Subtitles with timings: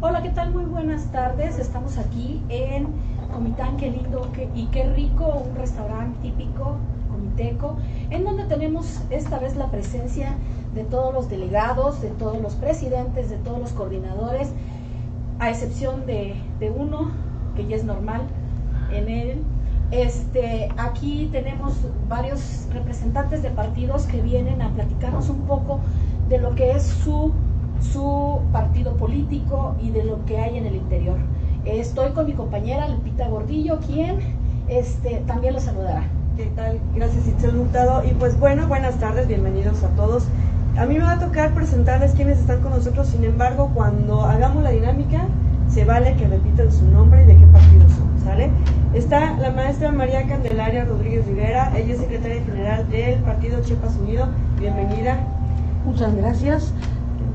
[0.00, 0.52] Hola, ¿qué tal?
[0.52, 1.58] Muy buenas tardes.
[1.58, 2.86] Estamos aquí en
[3.32, 6.76] Comitán, qué lindo y qué rico, un restaurante típico
[7.10, 7.78] comiteco,
[8.10, 10.36] en donde tenemos esta vez la presencia
[10.72, 14.52] de todos los delegados, de todos los presidentes, de todos los coordinadores,
[15.40, 17.10] a excepción de, de uno,
[17.56, 18.20] que ya es normal
[18.92, 19.42] en él.
[19.90, 21.74] Este, aquí tenemos
[22.08, 25.80] varios representantes de partidos que vienen a platicarnos un poco
[26.28, 27.32] de lo que es su
[27.80, 31.16] su partido político y de lo que hay en el interior.
[31.64, 34.18] Estoy con mi compañera Lupita Gordillo, quien
[34.68, 36.04] este, también lo saludará.
[36.36, 36.78] ¿Qué tal?
[36.94, 38.04] Gracias, Itzel Hurtado.
[38.04, 40.28] Y pues bueno, buenas tardes, bienvenidos a todos.
[40.78, 44.62] A mí me va a tocar presentarles quienes están con nosotros, sin embargo, cuando hagamos
[44.62, 45.26] la dinámica,
[45.68, 48.50] se vale que repitan su nombre y de qué partido son, ¿sale?
[48.94, 54.28] Está la maestra María Candelaria Rodríguez Rivera, ella es secretaria general del Partido Chiapas Unido.
[54.58, 55.18] Bienvenida.
[55.84, 56.72] Muchas gracias.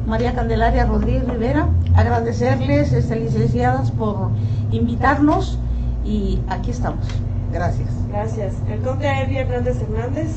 [0.05, 4.29] María Candelaria Rodríguez Rivera, agradecerles, este, licenciadas, por
[4.71, 5.59] invitarnos
[6.03, 7.05] y aquí estamos.
[7.51, 7.89] Gracias.
[8.09, 8.55] Gracias.
[8.69, 10.31] El conde Elvi Hernández Hernández.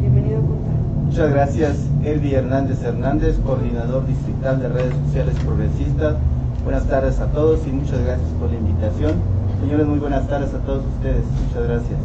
[0.00, 0.68] Bienvenido, conde.
[1.06, 6.16] Muchas gracias, Elvi Hernández Hernández, coordinador distrital de redes sociales progresistas.
[6.64, 9.12] Buenas tardes a todos y muchas gracias por la invitación.
[9.60, 11.24] Señores, muy buenas tardes a todos ustedes.
[11.46, 11.98] Muchas gracias.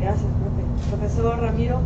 [0.00, 0.96] Gracias, profe.
[0.96, 1.80] Profesor Ramiro.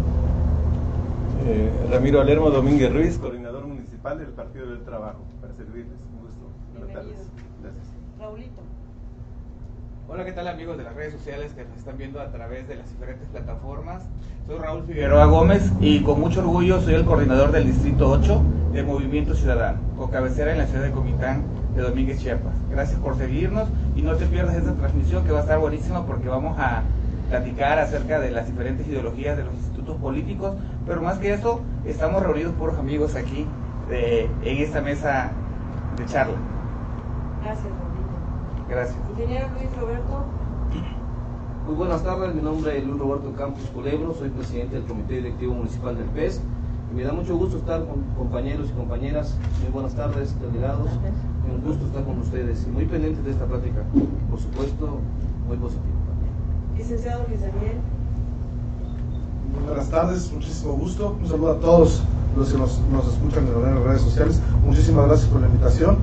[1.46, 5.96] Eh, Ramiro Alermo Domínguez Ruiz, coordinador municipal del Partido del Trabajo, para servirles.
[6.12, 6.46] Un gusto.
[6.72, 7.30] Buenas tardes.
[7.62, 7.86] Gracias.
[8.18, 8.60] Raulito.
[10.08, 12.76] Hola, ¿qué tal amigos de las redes sociales que nos están viendo a través de
[12.76, 14.02] las diferentes plataformas?
[14.46, 18.86] Soy Raúl Figueroa Gómez y con mucho orgullo soy el coordinador del Distrito 8 del
[18.86, 21.44] Movimiento Ciudadano, con cabecera en la ciudad de Comitán
[21.74, 22.54] de Domínguez, Chiapas.
[22.70, 26.28] Gracias por seguirnos y no te pierdas esta transmisión que va a estar buenísima porque
[26.28, 26.82] vamos a
[27.30, 32.22] platicar acerca de las diferentes ideologías de los institutos políticos, pero más que eso, estamos
[32.22, 33.46] reunidos puros amigos aquí
[33.88, 35.30] de, en esta mesa
[35.96, 36.36] de charla.
[37.42, 38.68] Gracias, Rodrigo.
[38.68, 38.98] Gracias.
[39.10, 40.24] Ingeniero Luis Roberto.
[41.66, 45.54] Muy buenas tardes, mi nombre es Luis Roberto Campos Culebro, soy presidente del Comité Directivo
[45.54, 46.40] Municipal del PES
[46.90, 49.38] y me da mucho gusto estar con compañeros y compañeras.
[49.62, 50.88] Muy buenas tardes, delegados.
[51.48, 53.82] Un gusto estar con ustedes y muy pendiente de esta plática.
[54.28, 54.98] Por supuesto,
[55.46, 55.99] muy positiva.
[56.80, 57.76] Licenciado Luis Daniel.
[59.52, 61.14] Muy buenas tardes, muchísimo gusto.
[61.20, 62.02] Un saludo a todos
[62.34, 64.40] los que nos, nos escuchan en las redes sociales.
[64.64, 65.98] Muchísimas gracias por la invitación.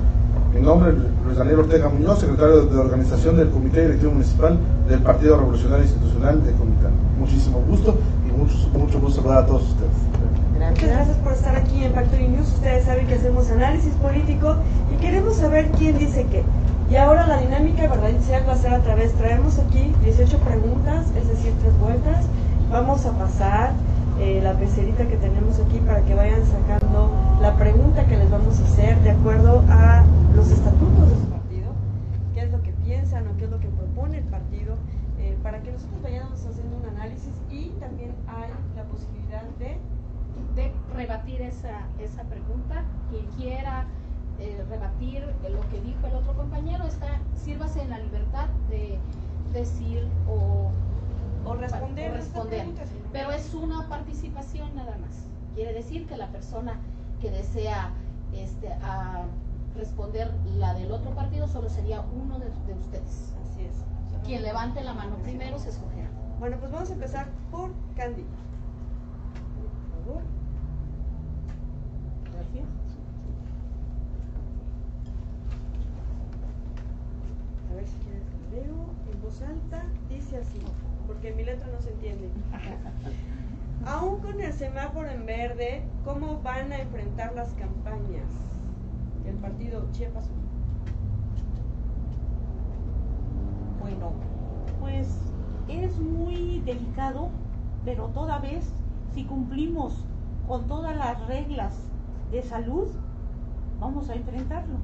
[0.54, 4.56] Mi nombre es Luis Daniel Ortega Muñoz, secretario de organización del Comité Directivo Municipal
[4.88, 6.92] del Partido Revolucionario Institucional de Comitán.
[7.18, 10.70] Muchísimo gusto y mucho, mucho gusto saludar a todos ustedes.
[10.70, 12.52] Muchas gracias por estar aquí en Factory News.
[12.54, 14.54] Ustedes saben que hacemos análisis político
[14.94, 16.44] y queremos saber quién dice qué.
[16.90, 18.18] Y ahora la dinámica, ¿verdad?
[18.20, 22.26] Se va a hacer a través, traemos aquí 18 preguntas, es decir, tres vueltas.
[22.70, 23.72] Vamos a pasar
[24.18, 27.12] eh, la pecerita que tenemos aquí para que vayan sacando
[27.42, 30.02] la pregunta que les vamos a hacer de acuerdo a
[30.34, 31.72] los estatutos de su partido,
[32.32, 34.76] qué es lo que piensan o qué es lo que propone el partido,
[35.18, 39.76] eh, para que nosotros vayamos haciendo un análisis y también hay la posibilidad de...
[40.54, 43.86] De rebatir esa, esa pregunta, quien quiera
[44.40, 48.98] eh, rebatir lo que dijo el otro compañero, está, sírvase en la libertad de
[49.52, 50.70] decir o,
[51.44, 52.12] o responder.
[52.12, 52.66] o responder.
[53.12, 55.26] Pero es una participación nada más.
[55.54, 56.78] Quiere decir que la persona
[57.20, 57.90] que desea
[58.32, 59.24] este, a
[59.76, 63.34] responder la del otro partido solo sería uno de, de ustedes.
[63.42, 63.84] Así es.
[64.24, 66.08] Quien levante la mano primero se escogerá.
[66.38, 68.24] Bueno, pues vamos a empezar por Candy.
[69.56, 70.22] Por favor.
[72.32, 72.87] Gracias.
[77.78, 79.84] Ver si quieres que leo en voz alta.
[80.08, 80.58] Dice así,
[81.06, 82.28] porque mi letra no se entiende.
[83.86, 88.28] Aún con el semáforo en verde, ¿cómo van a enfrentar las campañas
[89.24, 90.28] del partido Chiapas?
[93.80, 94.12] Bueno,
[94.80, 95.08] pues
[95.68, 97.28] es muy delicado,
[97.84, 98.68] pero toda vez
[99.14, 100.04] si cumplimos
[100.48, 101.74] con todas las reglas
[102.32, 102.88] de salud,
[103.78, 104.76] vamos a enfrentarlo.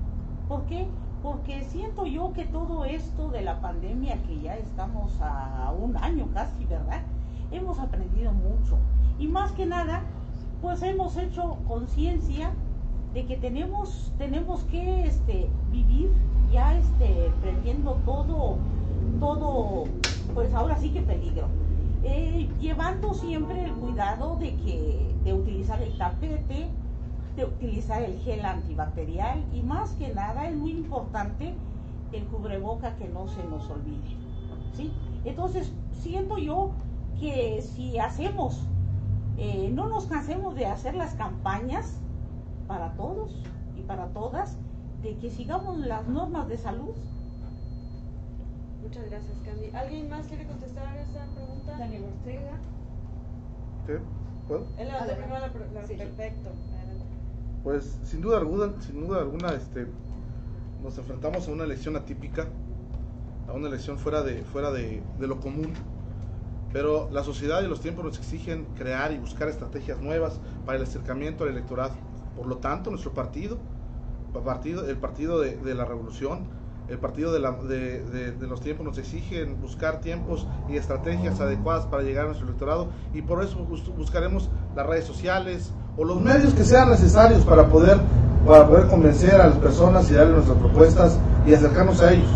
[0.48, 0.86] ¿Por qué?
[1.24, 6.28] Porque siento yo que todo esto de la pandemia, que ya estamos a un año
[6.34, 7.00] casi, ¿verdad?
[7.50, 8.76] Hemos aprendido mucho.
[9.18, 10.02] Y más que nada,
[10.60, 12.52] pues hemos hecho conciencia
[13.14, 16.12] de que tenemos, tenemos que este, vivir
[16.52, 17.32] ya este,
[18.04, 18.58] todo,
[19.18, 19.84] todo,
[20.34, 21.46] pues ahora sí que peligro.
[22.02, 26.68] Eh, llevando siempre el cuidado de que, de utilizar el tapete,
[27.36, 31.54] de utilizar el gel antibacterial y más que nada es muy importante
[32.12, 34.16] el cubreboca que no se nos olvide.
[34.76, 34.92] ¿sí?
[35.24, 36.70] Entonces, siento yo
[37.18, 38.60] que si hacemos,
[39.36, 41.98] eh, no nos cansemos de hacer las campañas
[42.68, 43.32] para todos
[43.76, 44.56] y para todas,
[45.02, 46.94] de que sigamos las normas de salud.
[48.82, 49.70] Muchas gracias, Candy.
[49.74, 51.78] ¿Alguien más quiere contestar a esa pregunta?
[51.78, 52.52] Daniel Ortega.
[53.86, 53.98] ¿Qué?
[54.46, 54.66] ¿Puedo?
[54.78, 55.94] Él levantó primero la, pre- la- Sí.
[55.94, 56.50] Perfecto.
[57.64, 59.88] Pues sin duda alguna, sin duda alguna, este,
[60.82, 62.46] nos enfrentamos a una elección atípica,
[63.46, 65.74] a una elección fuera de, fuera de, de lo común.
[66.72, 70.84] Pero la sociedad y los tiempos nos exigen crear y buscar estrategias nuevas para el
[70.84, 71.94] acercamiento al electorado.
[72.34, 73.58] Por lo tanto, nuestro partido,
[74.32, 76.48] pa- partido el partido de, la revolución,
[76.88, 77.38] el partido de,
[78.46, 83.22] los tiempos nos exigen buscar tiempos y estrategias adecuadas para llegar a nuestro electorado y
[83.22, 87.98] por eso buscaremos las redes sociales o los medios que sean necesarios para poder,
[88.46, 92.28] para poder convencer a las personas y darles nuestras propuestas y acercarnos a ellos.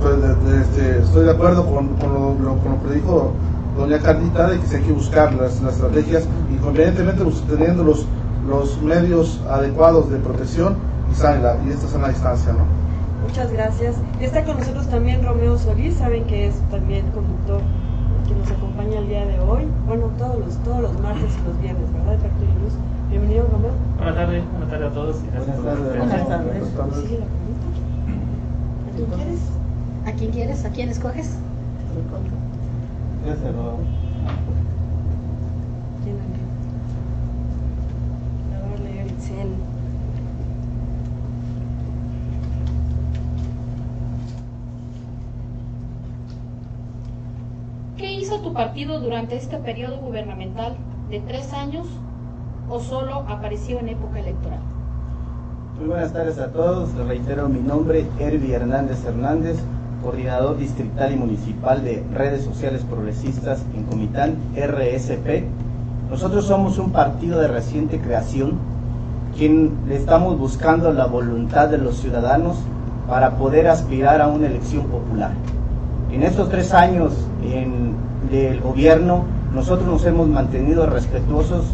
[0.00, 0.14] Pues,
[0.62, 3.32] este, estoy de acuerdo con, con lo, lo- con lo que dijo
[3.76, 8.06] doña Carlita de que hay que buscar las, las estrategias y convenientemente teniendo los,
[8.48, 10.76] los medios adecuados de protección
[11.10, 12.60] y, sana, y esta sana distancia, ¿no?
[13.26, 13.96] Muchas gracias.
[14.20, 17.60] Está con nosotros también Romeo Solís, saben que es también conductor
[18.28, 19.66] que nos acompaña el día de hoy.
[19.86, 22.12] Bueno, todos los, todos los martes y los viernes, ¿verdad?
[22.12, 22.74] De Factory News.
[23.10, 23.72] Bienvenido, Romeo.
[23.98, 25.16] Buenas tardes, buenas tardes a todos.
[25.22, 26.52] y gracias Buenas tardes.
[26.58, 26.96] Buenas tardes.
[27.02, 27.66] Sigue la pregunta.
[28.86, 29.40] ¿A quién quieres?
[30.06, 30.64] ¿A quién quieres?
[30.64, 31.36] ¿A quién escoges?
[33.26, 33.76] Ya se lo-
[36.02, 36.46] ¿Quién la lee?
[38.50, 39.48] La va a leer Itzel.
[48.52, 50.74] ¿Qué hizo tu partido durante este periodo gubernamental
[51.10, 51.86] de tres años
[52.68, 54.58] o solo apareció en época electoral?
[55.78, 56.92] Muy buenas tardes a todos.
[56.94, 59.56] Les reitero mi nombre, Hervi Hernández Hernández,
[60.02, 65.44] coordinador distrital y municipal de redes sociales progresistas en Comitán, RSP.
[66.10, 68.58] Nosotros somos un partido de reciente creación,
[69.34, 72.58] quien le estamos buscando la voluntad de los ciudadanos
[73.08, 75.30] para poder aspirar a una elección popular.
[76.12, 79.24] En estos tres años en- del gobierno,
[79.54, 81.64] nosotros nos hemos mantenido respetuosos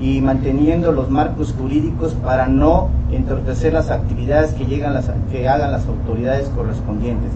[0.00, 5.72] y manteniendo los marcos jurídicos para no entorpecer las actividades que, llegan las, que hagan
[5.72, 7.30] las autoridades correspondientes.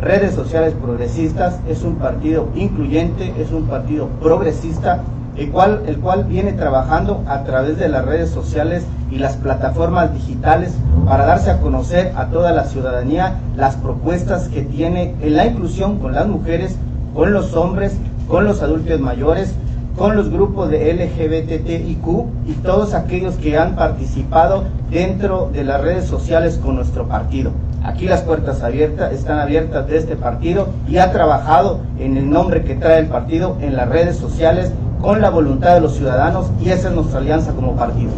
[0.00, 5.00] Redes Sociales Progresistas es un partido incluyente, es un partido progresista,
[5.36, 10.12] el cual, el cual viene trabajando a través de las redes sociales y las plataformas
[10.12, 10.74] digitales
[11.06, 15.98] para darse a conocer a toda la ciudadanía las propuestas que tiene en la inclusión
[15.98, 16.76] con las mujeres,
[17.16, 17.96] con los hombres,
[18.28, 19.52] con los adultos mayores,
[19.96, 22.06] con los grupos de LGBTIQ
[22.46, 27.50] y todos aquellos que han participado dentro de las redes sociales con nuestro partido.
[27.82, 32.64] Aquí las puertas abiertas están abiertas de este partido y ha trabajado en el nombre
[32.64, 36.70] que trae el partido en las redes sociales con la voluntad de los ciudadanos y
[36.70, 38.10] esa es nuestra alianza como partido.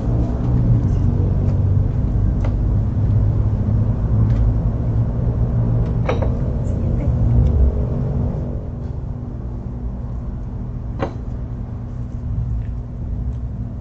[6.64, 7.04] Siguiente.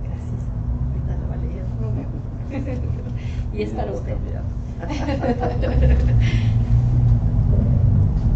[0.03, 0.43] Gracias.
[0.91, 2.07] Ahorita la va a leer Romeo.
[3.53, 4.17] y es para usted.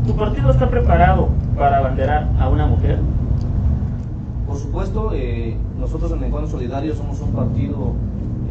[0.06, 3.00] ¿Tu partido está preparado para abanderar a una mujer?
[4.48, 7.94] Por supuesto, eh, nosotros en Encuentro Solidario somos un partido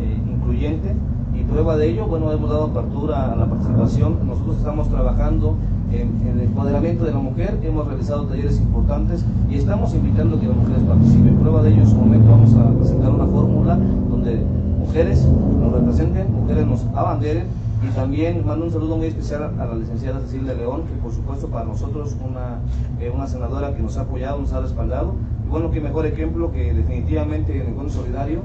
[0.01, 0.95] eh, incluyente
[1.35, 4.19] y prueba de ello, bueno, hemos dado apertura a la participación.
[4.27, 5.57] Nosotros estamos trabajando
[5.93, 10.41] en, en el empoderamiento de la mujer, hemos realizado talleres importantes y estamos invitando a
[10.41, 11.37] que las mujeres participen.
[11.37, 13.79] Prueba de ello, en su momento vamos a presentar una fórmula
[14.11, 14.45] donde
[14.79, 15.27] mujeres
[15.61, 17.47] nos representen, mujeres nos abanderen
[17.83, 21.49] y también mando un saludo muy especial a la licenciada Cecilia León, que por supuesto
[21.49, 22.59] para nosotros una,
[23.01, 25.15] eh, una senadora que nos ha apoyado, nos ha respaldado.
[25.47, 28.41] Y bueno, qué mejor ejemplo que definitivamente en el Encuentro Solidario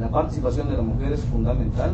[0.00, 1.90] la participación de la mujer es fundamental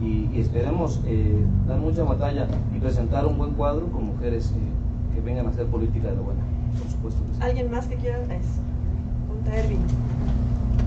[0.00, 5.14] y, y esperemos eh, dar mucha batalla y presentar un buen cuadro con mujeres eh,
[5.14, 6.40] que vengan a hacer política de lo buena,
[6.80, 7.20] por supuesto.
[7.24, 7.42] que sí.
[7.42, 8.18] ¿Alguien más que quiera?
[8.18, 8.46] Es.
[9.26, 9.80] Pregunta Erwin.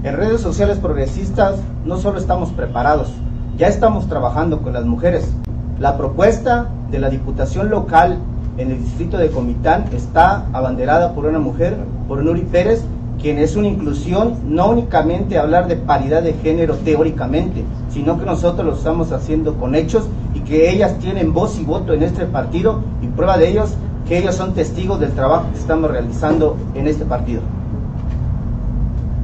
[0.03, 3.13] En redes sociales progresistas no solo estamos preparados,
[3.57, 5.31] ya estamos trabajando con las mujeres.
[5.79, 8.17] La propuesta de la Diputación local
[8.57, 11.77] en el distrito de Comitán está abanderada por una mujer,
[12.07, 12.83] por Nuri Pérez,
[13.21, 18.65] quien es una inclusión, no únicamente hablar de paridad de género teóricamente, sino que nosotros
[18.65, 22.81] lo estamos haciendo con hechos y que ellas tienen voz y voto en este partido
[23.01, 23.75] y prueba de ellos
[24.07, 27.41] que ellos son testigos del trabajo que estamos realizando en este partido.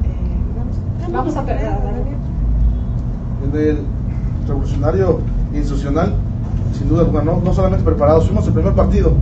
[0.04, 1.72] Eh, vamos, a perder.
[3.44, 3.78] En el
[4.46, 5.20] revolucionario
[5.52, 6.14] institucional,
[6.78, 9.12] sin duda alguna, no, no solamente preparados, fuimos el primer partido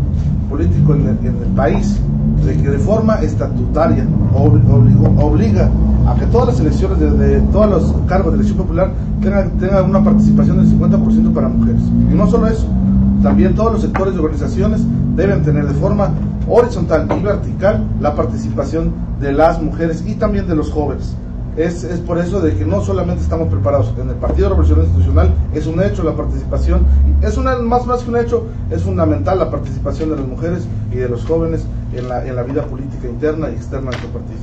[0.50, 1.98] político en el, en el país
[2.46, 5.68] de que de forma estatutaria obliga
[6.06, 10.04] a que todas las elecciones de, todos los cargos de elección popular tengan, tengan una
[10.04, 11.82] participación del 50% para mujeres.
[12.10, 12.66] Y no solo eso,
[13.22, 14.82] también todos los sectores de organizaciones
[15.16, 16.10] deben tener de forma
[16.48, 21.16] horizontal y vertical la participación de las mujeres y también de los jóvenes.
[21.56, 24.80] Es, es, por eso de que no solamente estamos preparados en el Partido de Revolución
[24.80, 26.84] Institucional, es un hecho la participación,
[27.22, 30.96] es una, más, más que un hecho, es fundamental la participación de las mujeres y
[30.96, 34.38] de los jóvenes en la, en la vida política interna y externa de nuestro partido.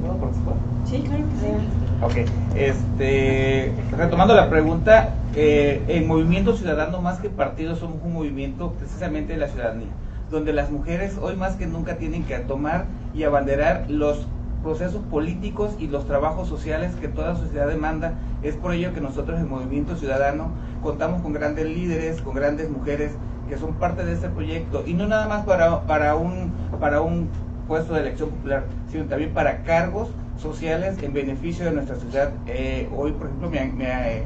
[0.00, 0.54] ¿Puedo participar?
[0.86, 2.24] Sí, claro que sí.
[2.24, 8.72] Ok, este, retomando la pregunta, eh, el movimiento ciudadano más que partido somos un movimiento
[8.78, 9.88] precisamente de la ciudadanía,
[10.30, 14.26] donde las mujeres hoy más que nunca tienen que tomar y abanderar los
[14.62, 18.14] procesos políticos y los trabajos sociales que toda sociedad demanda.
[18.42, 20.50] Es por ello que nosotros en Movimiento Ciudadano
[20.82, 23.12] contamos con grandes líderes, con grandes mujeres
[23.48, 27.28] que son parte de este proyecto y no nada más para, para, un, para un
[27.66, 32.30] puesto de elección popular, sino también para cargos sociales en beneficio de nuestra sociedad.
[32.46, 34.22] Eh, hoy, por ejemplo, me, me,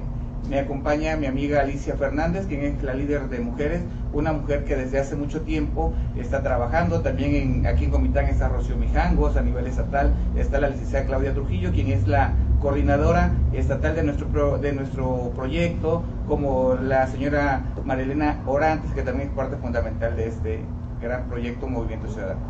[0.48, 3.82] me acompaña mi amiga Alicia Fernández, quien es la líder de mujeres,
[4.12, 7.00] una mujer que desde hace mucho tiempo está trabajando.
[7.00, 11.32] También en, aquí en Comitán está Rocío Mijangos, a nivel estatal está la licenciada Claudia
[11.32, 18.40] Trujillo, quien es la coordinadora estatal de nuestro, de nuestro proyecto, como la señora Marilena
[18.46, 20.60] Orantes, que también es parte fundamental de este
[21.00, 22.40] gran proyecto Movimiento Ciudadano.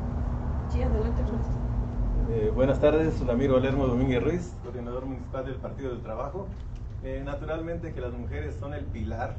[0.69, 1.23] Sí, adelante,
[2.31, 6.47] eh, buenas tardes, su amigo Lermo Domínguez Ruiz, coordinador municipal del Partido del Trabajo.
[7.05, 9.37] Eh, naturalmente que las mujeres son el pilar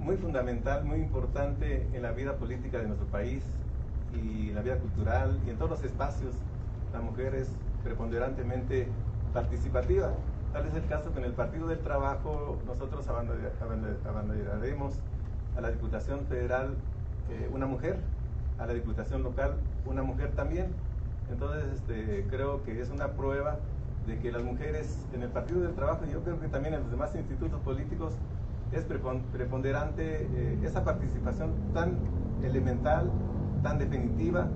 [0.00, 3.42] muy fundamental, muy importante en la vida política de nuestro país
[4.14, 6.34] y en la vida cultural y en todos los espacios.
[6.92, 7.48] La mujer es
[7.82, 8.86] preponderantemente
[9.32, 10.12] participativa.
[10.52, 14.92] Tal es el caso que en el Partido del Trabajo nosotros abandonaremos
[15.56, 16.74] a la Diputación Federal
[17.30, 17.96] eh, una mujer,
[18.58, 19.54] a la Diputación Local
[19.86, 20.66] una mujer también.
[21.30, 23.56] Entonces este, creo que es una prueba
[24.08, 26.80] de que las mujeres en el Partido del Trabajo, y yo creo que también en
[26.80, 28.14] los demás institutos políticos,
[28.72, 31.98] es preponderante eh, esa participación tan
[32.42, 33.10] elemental,
[33.62, 34.48] tan definitiva,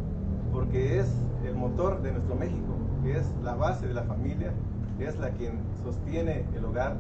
[0.53, 1.07] porque es
[1.47, 4.53] el motor de nuestro México, es la base de la familia,
[4.99, 6.97] es la quien sostiene el hogar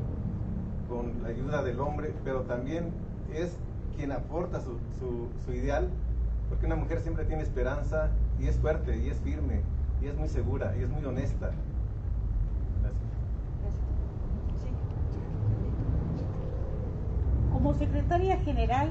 [0.88, 2.90] con la ayuda del hombre, pero también
[3.32, 3.56] es
[3.97, 5.88] quien aporta su ideal,
[6.49, 9.61] porque una mujer siempre tiene esperanza y es fuerte y es firme
[10.02, 11.50] y es muy segura y es muy honesta
[17.52, 18.90] como secretaria general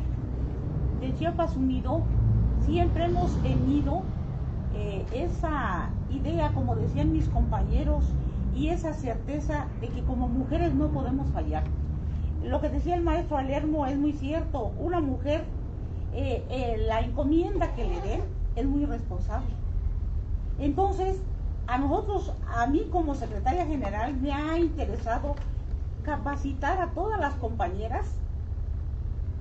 [1.00, 2.02] de Chiapas Unido,
[2.66, 4.04] siempre hemos tenido
[4.76, 8.06] eh, esa idea, como decían mis compañeros,
[8.56, 11.64] y esa certeza de que como mujeres no podemos fallar.
[12.44, 15.46] Lo que decía el maestro Alermo es muy cierto, una mujer,
[16.14, 18.22] eh, eh, la encomienda que le den
[18.56, 19.54] es muy responsable.
[20.60, 21.22] Entonces,
[21.68, 25.36] a nosotros, a mí como secretaria general, me ha interesado
[26.04, 28.06] capacitar a todas las compañeras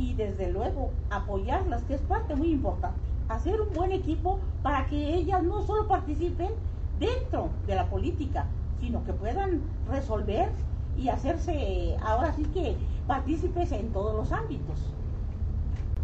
[0.01, 2.99] y desde luego apoyarlas, que es parte muy importante.
[3.29, 6.49] Hacer un buen equipo para que ellas no solo participen
[6.99, 8.47] dentro de la política,
[8.81, 10.49] sino que puedan resolver
[10.97, 12.77] y hacerse, ahora sí que
[13.07, 14.79] partícipes en todos los ámbitos.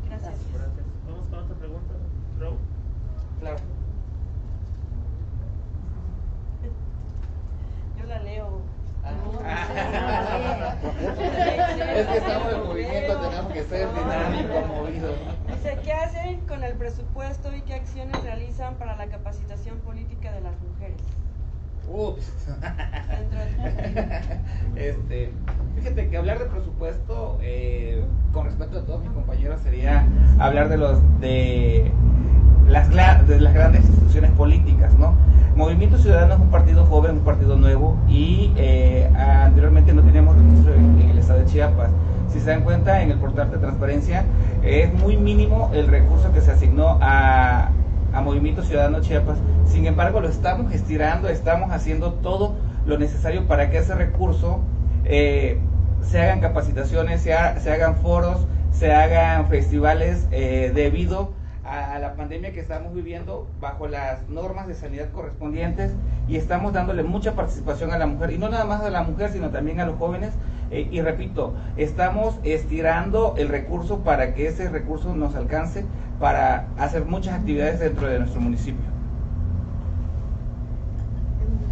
[0.08, 0.34] Gracias.
[0.52, 0.84] Gracias.
[1.08, 1.94] Vamos con otra pregunta.
[3.40, 3.56] Claro.
[7.98, 8.60] Yo la leo.
[11.96, 15.16] es que estamos en movimiento, tenemos que ser dinámicos, movidos.
[15.48, 20.40] Dice, ¿qué hacen con el presupuesto y qué acciones realizan para la capacitación política de
[20.42, 21.00] las mujeres?
[21.88, 22.32] Ups.
[24.76, 25.32] este,
[25.76, 30.06] fíjate que hablar de presupuesto, eh, con respecto a todos mis compañeros, sería
[30.38, 31.92] hablar de los de
[32.68, 32.88] las,
[33.26, 35.14] de las grandes instituciones políticas, ¿no?
[35.56, 40.74] Movimiento Ciudadano es un partido joven, un partido nuevo y eh, anteriormente no teníamos registro
[40.74, 41.90] en, el estado de Chiapas.
[42.30, 44.24] Si se dan cuenta, en el portal de transparencia
[44.62, 47.70] es muy mínimo el recurso que se asignó a,
[48.12, 49.38] a Movimiento Ciudadano Chiapas.
[49.66, 54.60] Sin embargo, lo estamos gestionando, estamos haciendo todo lo necesario para que ese recurso
[55.06, 55.58] eh,
[56.02, 61.32] se hagan capacitaciones, se, se, hagan foros, se hagan festivales eh, debido
[61.98, 65.92] la pandemia que estamos viviendo bajo las normas de sanidad correspondientes
[66.28, 69.30] y estamos dándole mucha participación a la mujer y no nada más a la mujer
[69.30, 70.34] sino también a los jóvenes.
[70.70, 75.84] Eh, y repito estamos estirando el recurso para que ese recurso nos alcance
[76.18, 78.84] para hacer muchas actividades dentro de nuestro municipio.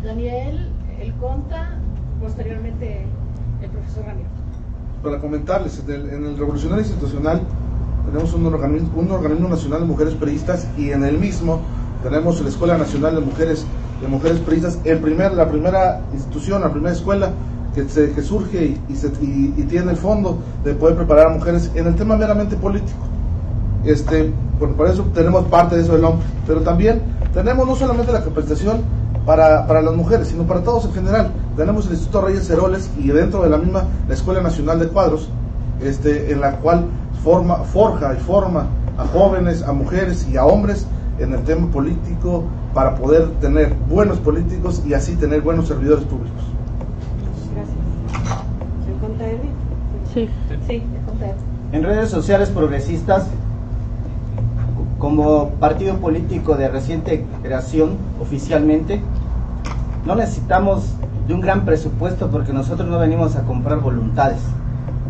[0.05, 0.71] Daniel
[1.01, 1.79] el Conta
[2.21, 3.05] posteriormente
[3.63, 4.29] el profesor Ramiro.
[5.03, 7.41] Para comentarles en el revolucionario institucional
[8.07, 11.61] tenemos un organismo, un organismo nacional de mujeres periodistas y en el mismo
[12.03, 13.65] tenemos la Escuela Nacional de Mujeres
[14.01, 17.31] de Mujeres Periodistas, el primer, la primera institución, la primera escuela
[17.75, 21.87] que, se, surge y, se, y, tiene el fondo de poder preparar a mujeres en
[21.87, 22.99] el tema meramente político.
[23.85, 28.13] Este, por, por eso tenemos parte de eso del hombre, pero también tenemos no solamente
[28.13, 28.83] la capacitación
[29.27, 31.31] para, para las mujeres, sino para todos en general.
[31.57, 35.29] Tenemos el Instituto Reyes Heroles y dentro de la misma la Escuela Nacional de Cuadros,
[35.83, 36.85] este, en la cual
[37.23, 38.67] forma, forja y forma
[38.99, 40.87] a jóvenes, a mujeres y a hombres
[41.19, 46.43] en el tema político para poder tener buenos políticos y así tener buenos servidores públicos.
[47.55, 47.77] Gracias.
[50.13, 50.29] Sí.
[50.67, 50.83] Sí.
[51.73, 53.27] En redes sociales progresistas,
[54.99, 59.01] como partido político de reciente creación oficialmente,
[60.07, 60.95] no necesitamos
[61.27, 64.41] de un gran presupuesto porque nosotros no venimos a comprar voluntades.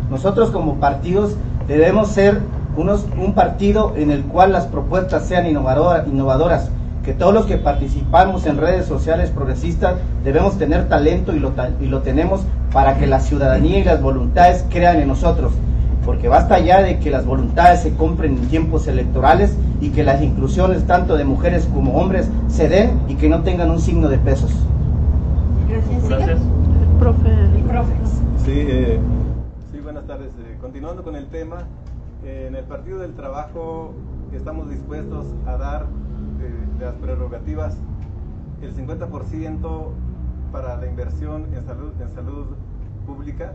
[0.09, 1.35] Nosotros como partidos
[1.67, 2.39] debemos ser
[2.77, 6.69] unos, un partido en el cual las propuestas sean innovadora- innovadoras,
[7.03, 11.85] que todos los que participamos en redes sociales progresistas debemos tener talento y lo, y
[11.85, 12.41] lo tenemos
[12.73, 15.51] para que la ciudadanía y las voluntades crean en nosotros.
[16.03, 20.21] Porque basta ya de que las voluntades se compren en tiempos electorales y que las
[20.21, 24.17] inclusiones tanto de mujeres como hombres se den y que no tengan un signo de
[24.17, 24.51] pesos.
[25.67, 26.09] Gracias.
[26.09, 26.39] Gracias.
[26.39, 27.29] El profe.
[28.45, 28.53] Sí, eh, sí.
[28.55, 28.99] Eh,
[30.75, 31.59] continuando con el tema,
[32.25, 33.93] eh, en el Partido del Trabajo
[34.33, 35.83] estamos dispuestos a dar
[36.41, 36.51] eh,
[36.81, 37.77] las prerrogativas
[38.61, 39.91] el 50%
[40.51, 42.47] para la inversión en salud, en salud
[43.05, 43.53] pública.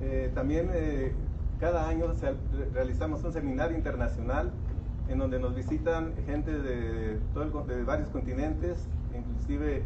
[0.00, 1.12] Eh, también eh,
[1.58, 2.06] cada año
[2.72, 4.50] realizamos un seminario internacional
[5.10, 8.78] en donde nos visitan gente de, todo el de varios continentes,
[9.14, 9.82] inclusive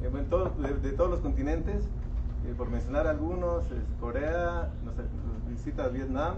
[0.00, 1.86] eh, de, todos los continentes,
[2.56, 4.70] por mencionar algunos, es Corea,
[5.68, 6.34] visita Vietnam,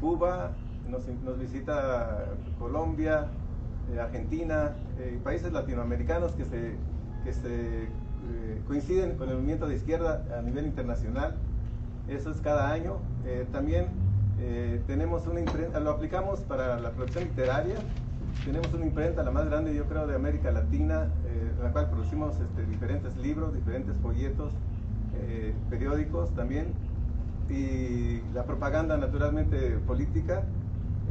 [0.00, 0.52] Cuba,
[0.88, 1.02] nos,
[1.40, 2.26] visita
[2.58, 3.26] Colombia,
[3.92, 6.76] eh, Argentina, eh, países latinoamericanos que se,
[7.24, 11.34] que se eh, coinciden con el movimiento de izquierda a nivel internacional.
[12.08, 12.98] Eso es cada año.
[13.26, 13.86] Eh, también
[14.86, 17.74] tenemos una imprenta, lo aplicamos para la producción literaria.
[18.42, 22.40] Tenemos una imprenta, la más grande yo creo de América Latina, en la cual producimos
[22.40, 24.50] este, diferentes libros, diferentes folletos,
[25.68, 26.68] periódicos también.
[27.50, 30.44] Y la propaganda naturalmente política.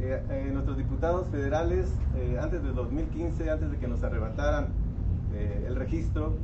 [0.00, 4.68] Eh, eh, nuestros diputados federales, eh, antes del 2015, antes de que nos arrebataran
[5.34, 6.34] eh, el registro,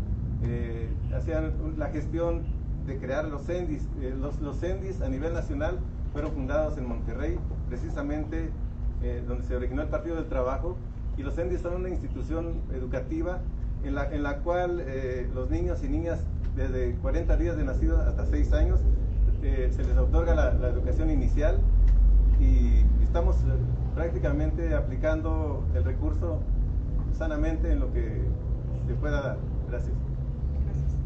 [0.45, 2.43] eh, hacían la gestión
[2.87, 3.89] de crear los CENDIS.
[4.03, 5.79] Eh, los, los CENDIS a nivel nacional
[6.13, 8.51] fueron fundados en Monterrey, precisamente
[9.29, 10.77] donde se originó el Partido del Trabajo,
[11.17, 13.41] y los CENDIS son una institución educativa
[13.85, 14.83] en la, en la cual
[15.35, 16.25] los niños y niñas
[16.57, 18.81] desde 40 días de nacidos hasta 6 años
[19.47, 21.61] eh, se les otorga la, la educación inicial
[22.41, 23.57] y estamos eh,
[23.95, 26.41] prácticamente aplicando el recurso
[27.17, 28.23] sanamente en lo que
[28.87, 29.39] se pueda dar.
[29.71, 29.95] Gracias.
[30.65, 30.97] Gracias.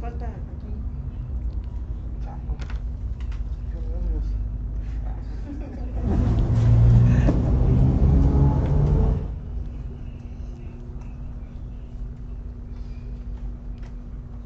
[0.00, 0.34] Falta aquí.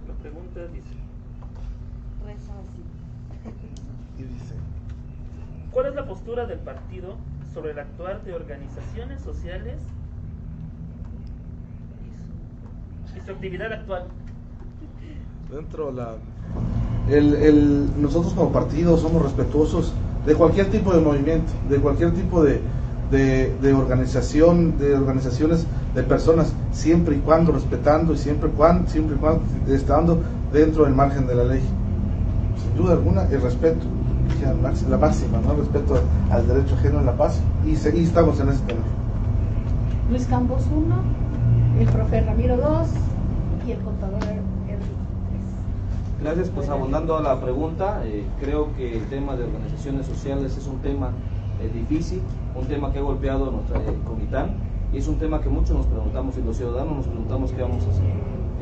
[0.06, 0.94] La pregunta dice,
[2.24, 2.82] Reza así.
[4.18, 4.54] Y dice,
[5.70, 6.06] ¿cuál es la
[6.42, 7.14] del partido
[7.54, 9.76] sobre el actuar de organizaciones sociales
[13.14, 14.04] y su, y actividad actual?
[15.54, 16.16] dentro la
[17.08, 19.92] el, el- nosotros como partido somos respetuosos
[20.26, 22.60] de cualquier tipo de movimiento de cualquier tipo de,
[23.12, 29.14] de, de organización de organizaciones de personas siempre y cuando respetando y siempre cuando siempre
[29.16, 29.42] y cuando
[29.72, 30.18] estando
[30.52, 31.62] dentro del margen de la ley
[32.60, 33.84] sin duda alguna el respeto
[34.88, 35.52] la máxima- ¿no?
[35.52, 38.80] el respeto al derecho ajeno en la paz y seguir estamos en ese tema
[40.10, 40.94] Luis Campos 1,
[41.80, 42.88] el profe Ramiro 2
[43.66, 46.22] y el contador Enrique 3.
[46.22, 50.66] Gracias, pues abundando a la pregunta, eh, creo que el tema de organizaciones sociales es
[50.66, 51.10] un tema
[51.60, 52.20] eh, difícil,
[52.54, 54.50] un tema que ha golpeado a nuestra eh, Comitán
[54.92, 57.84] y es un tema que muchos nos preguntamos y los ciudadanos nos preguntamos qué vamos
[57.86, 58.04] a hacer.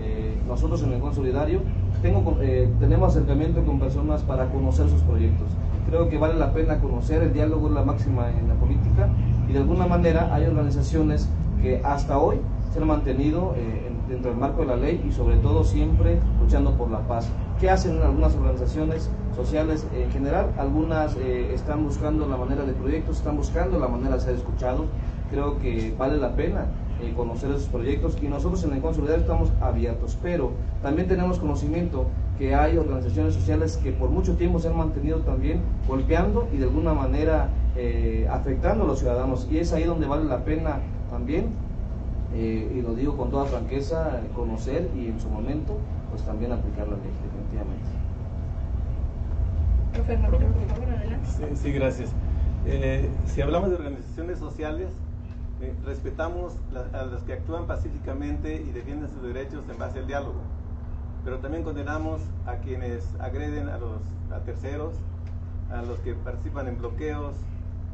[0.01, 1.61] Eh, nosotros en el Encuentro Solidario
[2.01, 5.59] tengo, eh, tenemos acercamiento con personas para conocer sus proyectos.
[5.85, 9.53] Creo que vale la pena conocer, el diálogo es la máxima en la política y
[9.53, 14.41] de alguna manera hay organizaciones que hasta hoy se han mantenido eh, en- dentro del
[14.41, 17.37] marco de la ley y sobre todo siempre luchando por la paz.
[17.57, 20.55] ¿Qué hacen algunas organizaciones sociales en general?
[20.57, 24.91] Algunas eh, están buscando la manera de proyectos, están buscando la manera de ser escuchados.
[25.27, 29.23] Creo que vale la pena eh, conocer esos proyectos y nosotros en el Encuentro Solidario
[29.23, 32.07] estamos abiertos, pero también tenemos conocimiento
[32.39, 36.65] que hay organizaciones sociales que por mucho tiempo se han mantenido también golpeando y de
[36.65, 41.53] alguna manera eh, afectando a los ciudadanos y es ahí donde vale la pena también
[42.35, 45.77] eh, y lo digo con toda franqueza, conocer y en su momento,
[46.11, 47.91] pues también aplicar la ley, definitivamente.
[49.93, 51.29] Profe Ramiro, por favor, adelante.
[51.29, 52.11] Sí, sí, gracias.
[52.65, 54.89] Eh, si hablamos de organizaciones sociales,
[55.63, 56.55] eh, respetamos
[56.93, 60.41] a los que actúan pacíficamente y defienden sus derechos en base al diálogo,
[61.25, 64.95] pero también condenamos a quienes agreden a los a terceros,
[65.71, 67.37] a los que participan en bloqueos,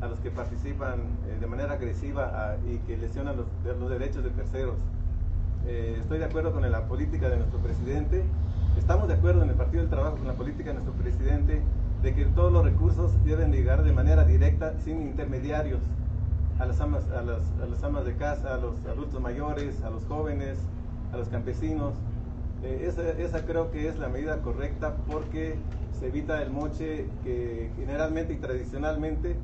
[0.01, 3.47] a los que participan eh, de manera agresiva y que lesionan los,
[3.79, 4.77] los derechos de terceros.
[5.67, 8.25] Eh, estoy de acuerdo con la política de nuestro presidente.
[8.79, 11.61] Estamos de acuerdo en el Partido del Trabajo con la política de nuestro presidente
[12.03, 15.81] de que todos los recursos deben llegar de manera directa, sin intermediarios,
[16.59, 19.91] a las amas, a las, a las amas de casa, a los adultos mayores, a
[19.91, 20.59] los jóvenes,
[21.13, 21.95] a los campesinos.
[22.63, 25.57] Eh, esa, esa creo que es la medida correcta porque
[25.99, 29.37] se evita el moche que generalmente y tradicionalmente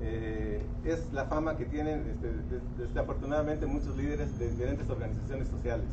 [0.00, 5.86] eh, es la fama que tienen este, des- desafortunadamente muchos líderes de diferentes organizaciones sociales.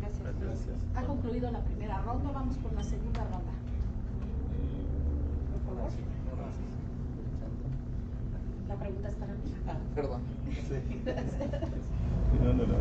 [0.00, 0.34] Gracias.
[0.40, 0.76] Gracias.
[0.96, 3.52] Ha concluido la primera ronda, vamos por la segunda ronda.
[5.66, 5.90] Por favor.
[8.68, 9.40] La pregunta es para mí.
[9.66, 10.20] Ah, perdón.
[12.42, 12.74] No, no, no.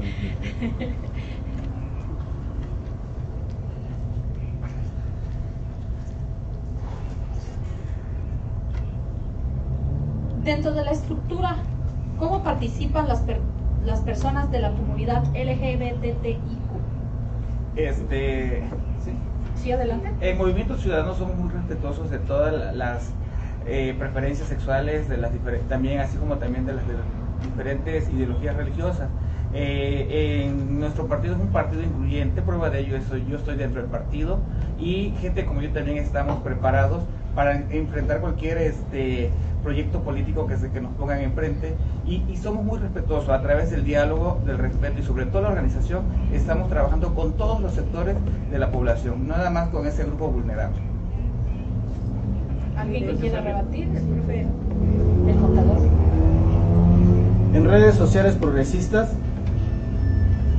[10.44, 11.56] Dentro de la estructura,
[12.18, 13.42] ¿cómo participan las, per-
[13.82, 16.70] las personas de la comunidad LGBTIQ?
[17.76, 18.70] Este,
[19.04, 19.12] sí.
[19.56, 20.10] ¿Sí, adelante?
[20.20, 23.14] En Movimiento Ciudadano somos muy respetuosos de todas la- las
[23.66, 25.32] eh, preferencias sexuales, de las
[25.70, 26.84] también así como también de las,
[27.44, 29.10] diferentes ideologías religiosas.
[29.54, 33.82] Eh, en nuestro partido es un partido incluyente, prueba de ello es yo estoy dentro
[33.82, 34.40] del partido
[34.80, 37.04] y gente como yo también estamos preparados
[37.36, 39.30] para en- enfrentar cualquier este
[39.62, 43.70] proyecto político que se que nos pongan enfrente y, y somos muy respetuosos a través
[43.70, 48.16] del diálogo, del respeto y sobre todo la organización estamos trabajando con todos los sectores
[48.50, 50.93] de la población, nada más con ese grupo vulnerable.
[52.78, 53.88] ¿Alguien que quiera rebatir?
[53.96, 54.48] El profe,
[55.28, 55.78] el contador.
[57.54, 59.12] En redes sociales progresistas,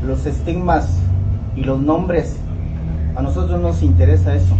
[0.06, 0.98] los estigmas
[1.56, 2.36] y los nombres,
[3.16, 4.54] a nosotros no nos interesa eso.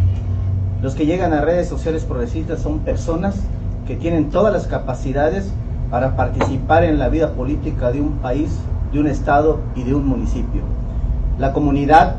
[0.83, 3.37] Los que llegan a redes sociales progresistas son personas
[3.87, 5.51] que tienen todas las capacidades
[5.91, 8.51] para participar en la vida política de un país,
[8.93, 10.63] de un estado y de un municipio.
[11.39, 12.17] La comunidad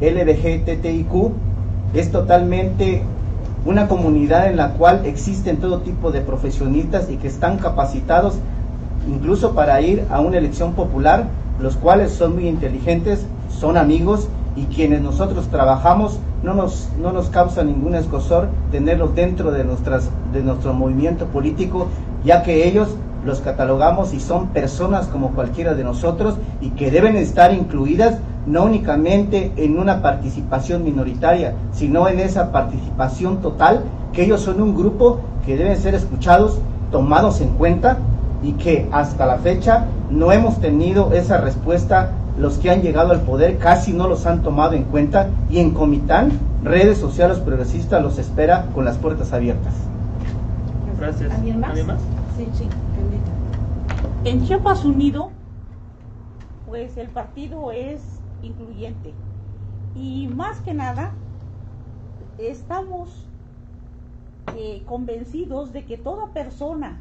[0.00, 1.32] LGBTIQ
[1.94, 3.02] es totalmente
[3.64, 8.38] una comunidad en la cual existen todo tipo de profesionistas y que están capacitados
[9.08, 11.26] incluso para ir a una elección popular,
[11.60, 17.28] los cuales son muy inteligentes, son amigos y quienes nosotros trabajamos no nos, no nos
[17.28, 21.88] causa ningún escosor tenerlos dentro de, nuestras, de nuestro movimiento político,
[22.24, 22.88] ya que ellos
[23.24, 28.64] los catalogamos y son personas como cualquiera de nosotros y que deben estar incluidas no
[28.64, 35.20] únicamente en una participación minoritaria, sino en esa participación total, que ellos son un grupo
[35.44, 36.58] que deben ser escuchados,
[36.90, 37.98] tomados en cuenta
[38.42, 42.12] y que hasta la fecha no hemos tenido esa respuesta.
[42.38, 45.72] Los que han llegado al poder casi no los han tomado en cuenta y en
[45.72, 46.30] Comitán,
[46.64, 49.74] redes sociales progresistas los espera con las puertas abiertas.
[50.98, 51.30] Gracias.
[51.32, 51.70] ¿Alguien más?
[51.70, 51.98] ¿Alguien más?
[52.36, 52.68] Sí, sí.
[54.22, 55.30] En Chiapas Unido,
[56.66, 59.14] pues el partido es incluyente.
[59.94, 61.14] Y más que nada,
[62.36, 63.26] estamos
[64.58, 67.00] eh, convencidos de que toda persona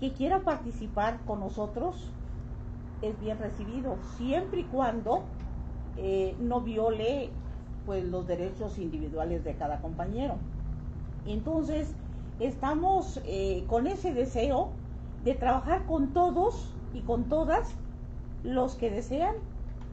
[0.00, 2.10] que quiera participar con nosotros
[3.02, 5.22] es bien recibido, siempre y cuando
[5.96, 7.30] eh, no viole
[7.86, 10.34] pues los derechos individuales de cada compañero.
[11.24, 11.94] Entonces,
[12.40, 14.70] estamos eh, con ese deseo
[15.24, 17.74] de trabajar con todos y con todas
[18.42, 19.34] los que desean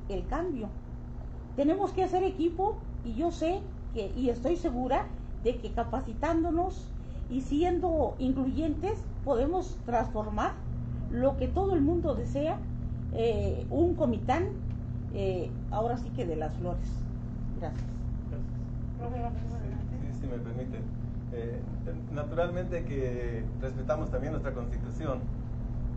[0.10, 0.70] el cambio.
[1.56, 3.62] Tenemos que hacer equipo y yo sé
[3.94, 5.08] que y estoy segura
[5.44, 6.88] de que capacitándonos
[7.30, 10.54] y siendo incluyentes podemos transformar
[11.12, 12.58] lo que todo el mundo desea,
[13.13, 14.50] eh, un comitán,
[15.13, 16.88] eh, ahora sí que de las flores.
[17.60, 17.82] Gracias.
[19.02, 20.99] Sí, si me permiten.
[21.39, 21.62] Eh,
[22.12, 25.19] naturalmente que respetamos también nuestra constitución.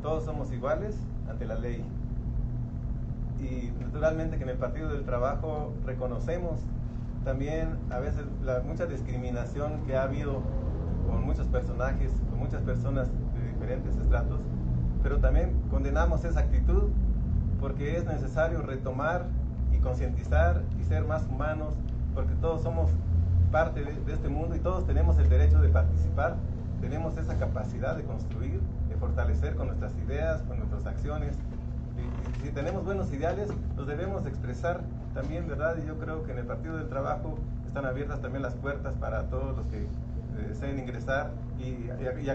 [0.03, 0.97] Todos somos iguales
[1.29, 1.85] ante la ley.
[3.41, 6.61] Y naturalmente que en el Partido del Trabajo reconocemos
[7.25, 10.43] también a veces la mucha discriminación que ha habido
[11.09, 14.41] con muchos personajes, con muchas personas de diferentes estratos,
[15.03, 16.91] pero también condenamos esa actitud
[17.61, 19.27] porque es necesario retomar
[19.73, 21.75] y concientizar y ser más humanos,
[22.15, 22.91] porque todos somos
[23.53, 26.37] parte de, este mundo y todos tenemos el derecho de participar,
[26.81, 31.37] tenemos esa capacidad de construir, de fortalecer con nuestras ideas, con nuestras acciones
[31.97, 34.81] y, si tenemos buenos ideales, los debemos expresar
[35.15, 35.77] también, ¿verdad?
[35.83, 39.29] Y yo creo que en el Partido del Trabajo están abiertas también las puertas para
[39.29, 42.31] todos los que eh, deseen ingresar y, y,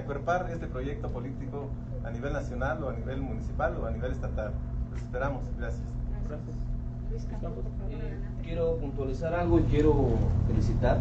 [0.53, 1.69] este proyecto político
[2.05, 4.53] a nivel nacional o a nivel municipal o a nivel estatal.
[4.91, 5.43] Los esperamos.
[5.57, 5.83] Gracias.
[7.17, 9.95] Eh, quiero puntualizar algo y quiero
[10.47, 10.99] felicitar.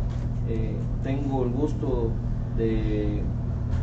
[0.49, 2.11] Eh, tengo el gusto
[2.57, 3.23] de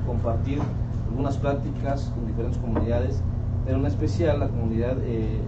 [0.08, 0.60] compartir
[1.08, 3.22] algunas prácticas con diferentes comunidades,
[3.66, 5.42] pero en especial la comunidad eh,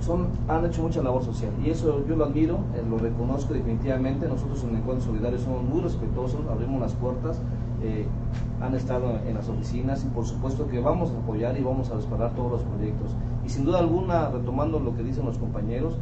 [0.00, 2.58] son, han hecho mucha labor social y eso yo lo admiro,
[2.90, 4.28] lo reconozco definitivamente.
[4.28, 7.40] Nosotros en el Encuentro Solidario somos muy respetuosos, abrimos las puertas,
[7.82, 8.06] eh,
[8.60, 11.94] han estado en las oficinas y por supuesto que vamos a apoyar y vamos a
[11.94, 13.10] respaldar todos los proyectos.
[13.44, 15.94] Y sin duda alguna, retomando lo que dicen los compañeros,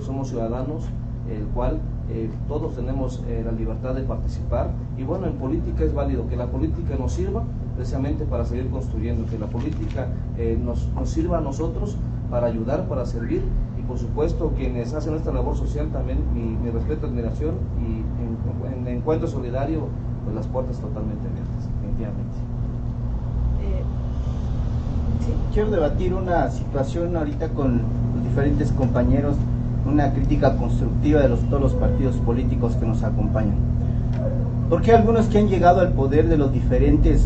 [0.00, 0.82] somos ciudadanos,
[1.30, 5.92] el cual eh, todos tenemos eh, la libertad de participar y bueno, en política es
[5.92, 7.42] válido que la política nos sirva
[7.74, 10.06] precisamente para seguir construyendo, que la política
[10.38, 11.96] eh, nos, nos, sirva a nosotros
[12.30, 13.42] para ayudar, para servir
[13.78, 18.96] y por supuesto quienes hacen esta labor social también mi, respeto, admiración y en, en,
[18.96, 19.88] encuentro solidario
[20.26, 22.36] pues las puertas totalmente abiertas, definitivamente.
[25.54, 27.80] Quiero debatir una situación ahorita con
[28.14, 29.36] los diferentes compañeros
[29.86, 33.54] una crítica constructiva de los, todos los partidos políticos que nos acompañan.
[34.68, 37.24] Porque algunos que han llegado al poder de los diferentes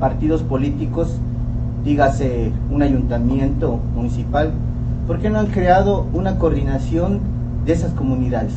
[0.00, 1.18] partidos políticos,
[1.84, 4.50] dígase un ayuntamiento municipal,
[5.06, 7.20] ¿por qué no han creado una coordinación
[7.64, 8.54] de esas comunidades?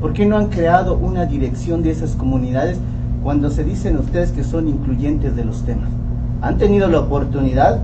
[0.00, 2.80] ¿Por qué no han creado una dirección de esas comunidades
[3.22, 5.90] cuando se dicen ustedes que son incluyentes de los temas?
[6.42, 7.80] Han tenido la oportunidad,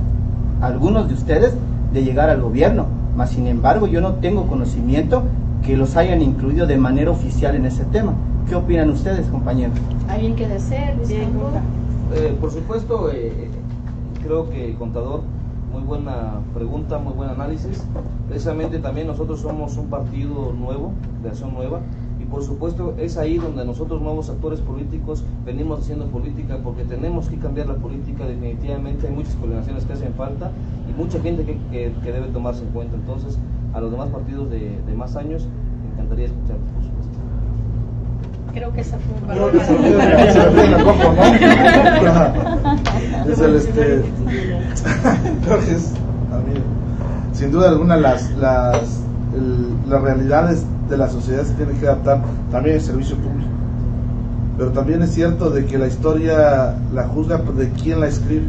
[0.60, 1.54] algunos de ustedes,
[1.92, 5.22] de llegar al gobierno, mas sin embargo yo no tengo conocimiento
[5.62, 8.14] que los hayan incluido de manera oficial en ese tema.
[8.48, 9.76] ¿Qué opinan ustedes, compañeros?
[10.08, 10.94] ¿Alguien que desee?
[12.14, 13.50] Eh, por supuesto, eh,
[14.22, 15.22] creo que contador,
[15.72, 17.82] muy buena pregunta, muy buen análisis.
[18.28, 21.80] Precisamente también nosotros somos un partido nuevo, de acción nueva,
[22.30, 27.36] por supuesto es ahí donde nosotros nuevos actores políticos venimos haciendo política porque tenemos que
[27.36, 30.50] cambiar la política definitivamente, hay muchas coordinaciones que hacen falta
[30.88, 32.96] y mucha gente que, que, debe tomarse en cuenta.
[32.96, 33.38] Entonces,
[33.72, 35.48] a los demás partidos de, de más años,
[35.82, 37.12] me encantaría escuchar, por supuesto.
[38.52, 39.52] Creo que esa fue un valor.
[43.28, 44.04] Es el este.
[45.26, 45.94] Entonces,
[47.32, 49.02] sin duda alguna, las, las,
[49.88, 53.50] las realidades de la sociedad se tienen que adaptar también al servicio público.
[54.58, 58.46] Pero también es cierto de que la historia la juzga de quién la escribe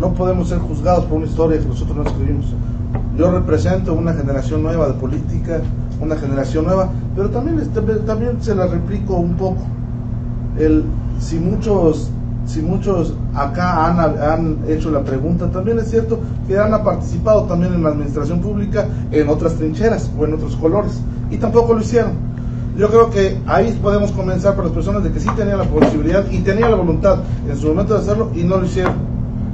[0.00, 2.46] no podemos ser juzgados por una historia que nosotros no escribimos.
[3.16, 5.60] Yo represento una generación nueva de política,
[6.00, 9.62] una generación nueva, pero también, este, también se la replico un poco.
[10.58, 10.84] El,
[11.20, 12.10] si muchos
[12.46, 17.74] si muchos acá han, han, hecho la pregunta, también es cierto que han participado también
[17.74, 21.00] en la administración pública en otras trincheras o en otros colores
[21.30, 22.12] y tampoco lo hicieron.
[22.76, 26.24] Yo creo que ahí podemos comenzar por las personas de que sí tenían la posibilidad
[26.30, 28.94] y tenían la voluntad en su momento de hacerlo y no lo hicieron.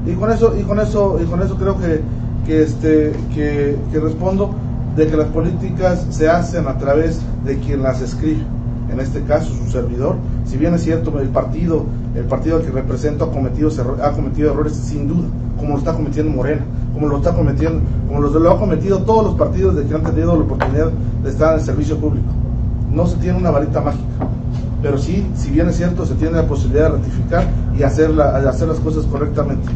[0.06, 2.00] Y con eso, y con eso, y con eso creo que,
[2.46, 4.54] que este, que respondo
[4.96, 8.44] de que las políticas se hacen a través de quien las escribe
[8.92, 12.70] en este caso su servidor, si bien es cierto el partido, el partido al que
[12.70, 13.70] represento ha cometido,
[14.02, 16.62] ha cometido errores sin duda, como lo está cometiendo Morena,
[16.94, 20.36] como lo está cometiendo, como lo ha cometido todos los partidos de que han tenido
[20.36, 20.90] la oportunidad
[21.22, 22.28] de estar en el servicio público.
[22.92, 24.04] No se tiene una varita mágica,
[24.82, 27.44] pero sí, si bien es cierto, se tiene la posibilidad de ratificar
[27.78, 29.68] y hacer, la, hacer las cosas correctamente.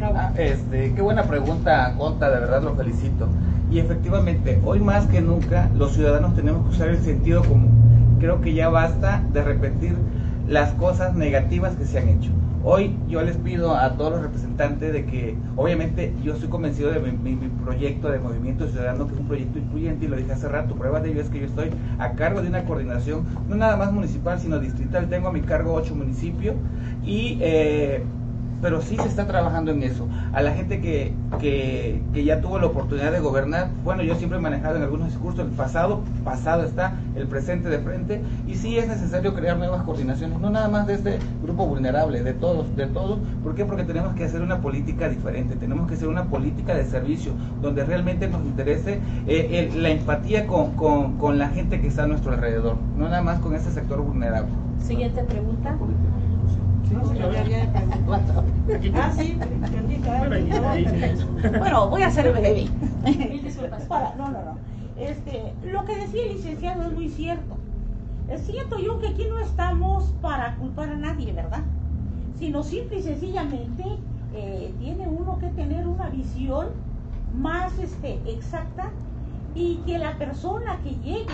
[0.00, 3.28] Ah, este, qué buena pregunta, Conta, de verdad lo felicito.
[3.70, 8.16] Y efectivamente, hoy más que nunca, los ciudadanos tenemos que usar el sentido común.
[8.20, 9.96] Creo que ya basta de repetir
[10.46, 12.30] las cosas negativas que se han hecho.
[12.62, 17.00] Hoy yo les pido a todos los representantes de que, obviamente, yo estoy convencido de
[17.00, 20.76] mi, proyecto de Movimiento Ciudadano, que es un proyecto incluyente, y lo dije hace rato,
[20.76, 23.92] prueba de ello es que yo estoy a cargo de una coordinación, no nada más
[23.92, 25.08] municipal, sino distrital.
[25.08, 26.54] Tengo a mi cargo ocho municipios
[27.04, 28.02] y eh,
[28.60, 30.06] pero sí se está trabajando en eso.
[30.32, 34.38] A la gente que, que, que, ya tuvo la oportunidad de gobernar, bueno, yo siempre
[34.38, 38.78] he manejado en algunos discursos el pasado, pasado está, el presente de frente, y sí
[38.78, 42.86] es necesario crear nuevas coordinaciones, no nada más de este grupo vulnerable, de todos, de
[42.86, 43.18] todos.
[43.42, 43.64] ¿Por qué?
[43.64, 47.84] Porque tenemos que hacer una política diferente, tenemos que hacer una política de servicio, donde
[47.84, 52.32] realmente nos interese eh, la empatía con, con, con la gente que está a nuestro
[52.32, 54.50] alrededor, no nada más con ese sector vulnerable.
[54.80, 55.76] Siguiente pregunta.
[61.58, 62.68] Bueno, voy a ser breve.
[64.16, 64.58] no, no, no.
[64.98, 67.56] Este, lo que decía el licenciado es muy cierto.
[68.28, 71.62] Es cierto yo que aquí no estamos para culpar a nadie, ¿verdad?
[72.38, 73.84] Sino simple y sencillamente
[74.34, 76.68] eh, tiene uno que tener una visión
[77.34, 78.90] más este, exacta
[79.54, 81.26] y que la persona que llegue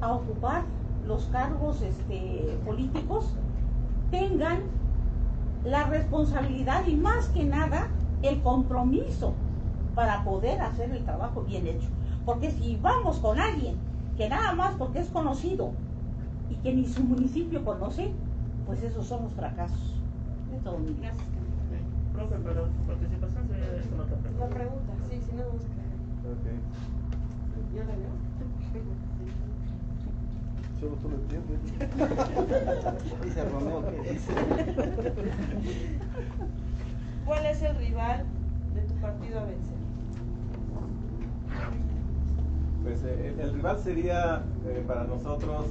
[0.00, 0.62] a ocupar
[1.06, 3.34] los cargos este, políticos
[4.10, 4.60] tengan
[5.64, 7.88] la responsabilidad y más que nada
[8.22, 9.34] el compromiso
[9.94, 11.88] para poder hacer el trabajo bien hecho.
[12.24, 13.76] Porque si vamos con alguien
[14.16, 15.72] que nada más porque es conocido
[16.50, 18.12] y que ni su municipio conoce,
[18.66, 19.94] pues esos son los fracasos.
[20.54, 21.24] Es todo mi Gracias.
[22.12, 24.48] Profe, pero su participación se con otra La pregunta.
[24.54, 25.80] pregunta, sí, si no vamos a
[26.28, 26.46] Ok.
[27.74, 28.10] ¿Ya la veo?
[30.80, 31.60] Solo tú lo entiendes.
[33.24, 34.32] Dice Romeo que dice.
[37.26, 38.24] ¿Cuál es el rival
[38.74, 39.76] de tu partido a vencer?
[42.82, 45.66] Pues eh, el, el rival sería eh, para nosotros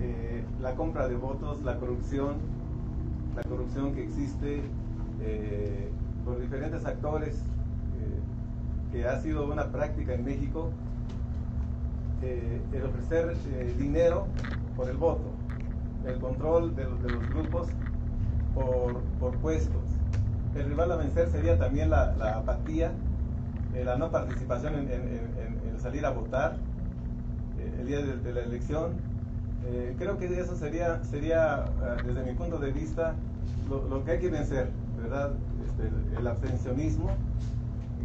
[0.00, 2.34] eh, la compra de votos, la corrupción,
[3.34, 4.62] la corrupción que existe
[5.22, 5.88] eh,
[6.24, 10.70] por diferentes actores, eh, que ha sido una práctica en México,
[12.22, 14.26] eh, el ofrecer eh, dinero
[14.76, 15.30] por el voto,
[16.06, 17.68] el control de los, de grupos
[18.54, 19.82] por, por puestos.
[20.54, 22.92] El rival a vencer sería también la, apatía,
[23.74, 25.36] eh, la no participación en,
[25.78, 26.56] salir a votar
[27.58, 28.92] eh, el día de, la elección.
[29.66, 33.14] Eh, creo que eso sería, sería eh, desde mi punto de vista,
[33.68, 35.32] lo, que hay que vencer, ¿verdad?
[35.64, 37.10] Este, el abstencionismo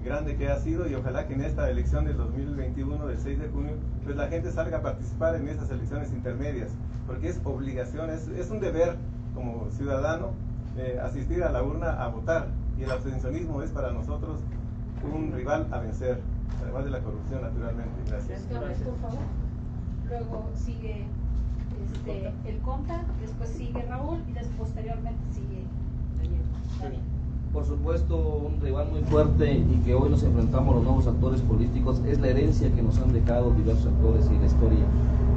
[0.04, 3.50] grande que ha sido y ojalá que en esta elección del 2021, del 6 de
[3.50, 6.72] junio, pues la gente salga a participar en estas elecciones intermedias,
[7.08, 8.98] porque es obligación, es, es un deber
[9.34, 10.32] como ciudadano
[10.78, 14.40] eh, asistir a la urna a votar y el abstencionismo es para nosotros
[15.04, 16.20] un rival a vencer,
[16.62, 17.92] además de la corrupción naturalmente.
[18.08, 18.48] Gracias.
[18.50, 19.20] Gracias, por favor.
[20.08, 21.06] Luego sigue
[21.94, 25.61] este, el Conta, después sigue Raúl y después posteriormente sigue.
[27.54, 32.02] Por supuesto, un rival muy fuerte y que hoy nos enfrentamos los nuevos actores políticos
[32.08, 34.86] es la herencia que nos han dejado diversos actores y la historia.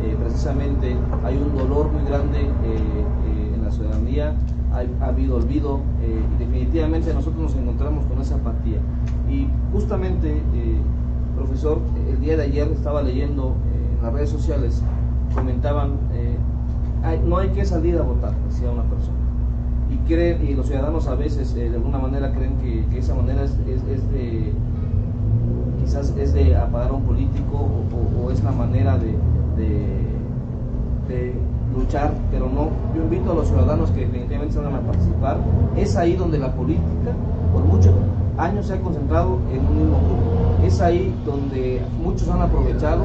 [0.01, 4.35] Eh, precisamente hay un dolor muy grande eh, eh, en la ciudadanía,
[5.01, 8.79] ha habido olvido y definitivamente nosotros nos encontramos con esa apatía.
[9.29, 10.41] Y justamente,
[11.37, 13.55] profesor, el día de ayer estaba leyendo
[13.99, 14.83] en las redes sociales,
[15.35, 16.37] comentaban, eh,
[17.03, 19.19] "Hay- no hay que salir a votar, decía una persona
[19.95, 22.55] y creen y los ciudadanos a veces eh, de alguna manera creen
[22.91, 24.53] que, esa manera es, es- de
[25.83, 27.69] quizás es de apagar a un político
[28.23, 29.15] o, es la manera de,
[31.77, 32.69] luchar pero no.
[32.95, 35.39] Yo invito a los ciudadanos que definitivamente salgan a participar.
[35.77, 37.13] Es ahí donde la política
[37.53, 37.93] por muchos
[38.39, 40.65] años se ha concentrado en un mismo grupo.
[40.67, 43.05] Es ahí donde muchos han aprovechado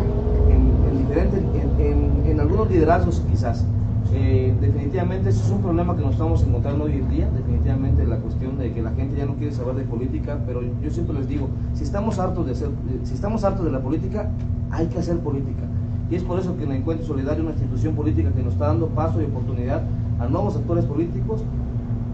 [0.49, 3.65] en, en diferentes en- en- en algunos liderazgos quizás
[4.11, 8.17] eh, definitivamente ese es un problema que nos estamos encontrando hoy en día, definitivamente la
[8.17, 11.27] cuestión de que la gente ya no quiere saber de política, pero yo siempre les
[11.27, 12.69] digo, si estamos hartos de hacer,
[13.03, 14.29] si estamos hartos de la política,
[14.71, 15.63] hay que hacer política.
[16.09, 18.67] Y es por eso que en el Encuentro Solidario, una institución política que nos está
[18.67, 19.83] dando paso y oportunidad
[20.19, 21.43] a nuevos actores políticos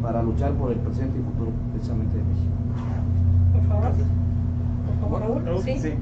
[0.01, 2.51] para luchar por el presente y futuro precisamente de México.
[3.53, 3.91] Por favor.
[4.99, 5.62] Por favor, Raúl.
[5.63, 5.79] Sí.
[5.79, 5.93] Sí.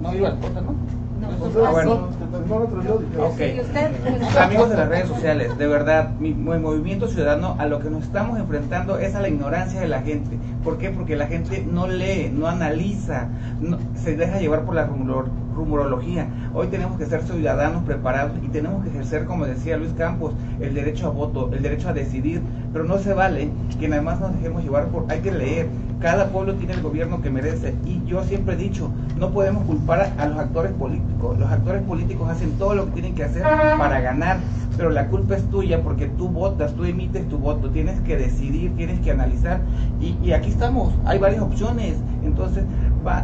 [0.00, 0.99] No iba al ¿no?
[1.20, 1.28] No,
[1.66, 2.08] Ah, bueno.
[2.32, 3.36] no, no, otro yo dije, Ok.
[3.54, 7.66] Sí, usted, pues, Amigos de las redes sociales, de verdad, mi, mi movimiento ciudadano a
[7.66, 10.38] lo que nos estamos enfrentando es a la ignorancia de la gente.
[10.64, 10.90] ¿Por qué?
[10.90, 13.28] Porque la gente no lee, no analiza,
[13.60, 16.28] no- se deja llevar por la rumor- rumorología.
[16.54, 20.74] Hoy tenemos que ser ciudadanos preparados y tenemos que ejercer, como decía Luis Campos, el
[20.74, 22.42] derecho a voto, el derecho a decidir.
[22.72, 25.10] Pero no se vale que nada más nos dejemos llevar por...
[25.10, 25.68] Hay que leer.
[26.00, 27.74] Cada pueblo tiene el gobierno que merece.
[27.84, 31.38] Y yo siempre he dicho, no podemos culpar a, los actores políticos.
[31.38, 34.38] Los actores políticos hacen todo lo que tienen que hacer para ganar.
[34.76, 37.68] Pero la culpa es tuya porque tú votas, tú emites tu voto.
[37.70, 39.60] Tienes que decidir, tienes que analizar.
[40.00, 40.94] Y, y aquí estamos.
[41.04, 41.96] Hay varias opciones.
[42.24, 42.64] Entonces,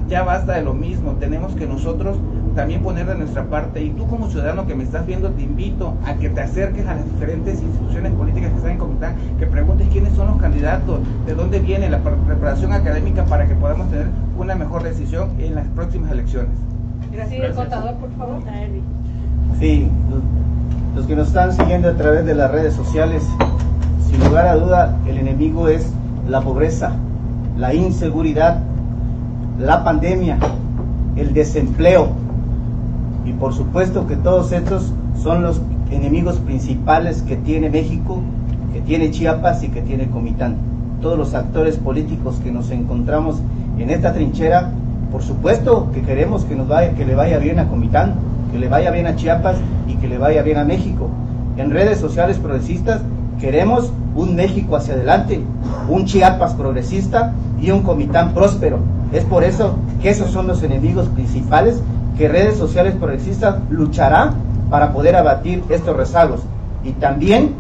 [0.09, 1.13] ya basta de lo mismo.
[1.13, 2.17] Tenemos que nosotros
[2.55, 3.83] también poner de nuestra parte.
[3.83, 6.95] Y tú como ciudadano que me estás viendo, te invito a que te acerques a
[6.95, 11.35] las diferentes instituciones políticas que están en Comitán, que preguntes quiénes son los candidatos, de
[11.35, 14.07] dónde viene la pre- preparación académica para que podamos tener
[14.39, 16.51] una mejor decisión en las próximas elecciones.
[17.29, 18.43] Sí, el contador, por favor.
[19.59, 20.21] Sí, los,
[20.97, 23.23] los que nos están siguiendo a través de las redes sociales,
[24.07, 25.91] sin lugar a duda, el enemigo es
[26.29, 26.93] la pobreza,
[27.57, 28.59] la inseguridad,
[29.59, 30.39] la pandemia,
[31.17, 32.09] el desempleo.
[33.25, 38.21] Y por supuesto que todos estos son los enemigos principales que tiene México,
[38.73, 40.57] que tiene Chiapas y que tiene Comitán.
[41.01, 43.41] Todos los actores políticos que nos encontramos
[43.79, 44.71] en esta trinchera,
[45.11, 48.15] por supuesto que queremos que nos vaya, que le vaya bien a Comitán,
[48.53, 49.57] que le vaya bien a Chiapas
[49.89, 51.09] y que le vaya bien a México.
[51.57, 53.01] En redes sociales progresistas
[53.41, 55.41] Queremos un México hacia adelante,
[55.91, 58.79] un Chiapas progresista y un Comitán próspero.
[59.13, 61.83] Es por eso que esos son los enemigos principales
[62.17, 64.35] que redes sociales progresistas luchará
[64.71, 66.41] para poder abatir estos rezagos.
[66.83, 67.55] Y también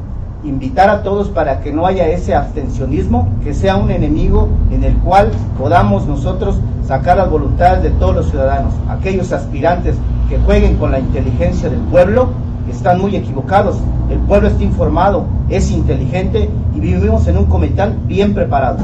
[0.44, 4.94] invitar a todos para que no haya ese abstencionismo, que sea un enemigo en el
[4.98, 8.72] cual podamos nosotros sacar las voluntades de todos los ciudadanos.
[8.88, 9.96] Aquellos aspirantes
[10.28, 12.28] que jueguen con la inteligencia del pueblo
[12.70, 13.78] están muy equivocados.
[14.10, 18.78] El pueblo está informado, es inteligente y vivimos en un comitán bien preparado.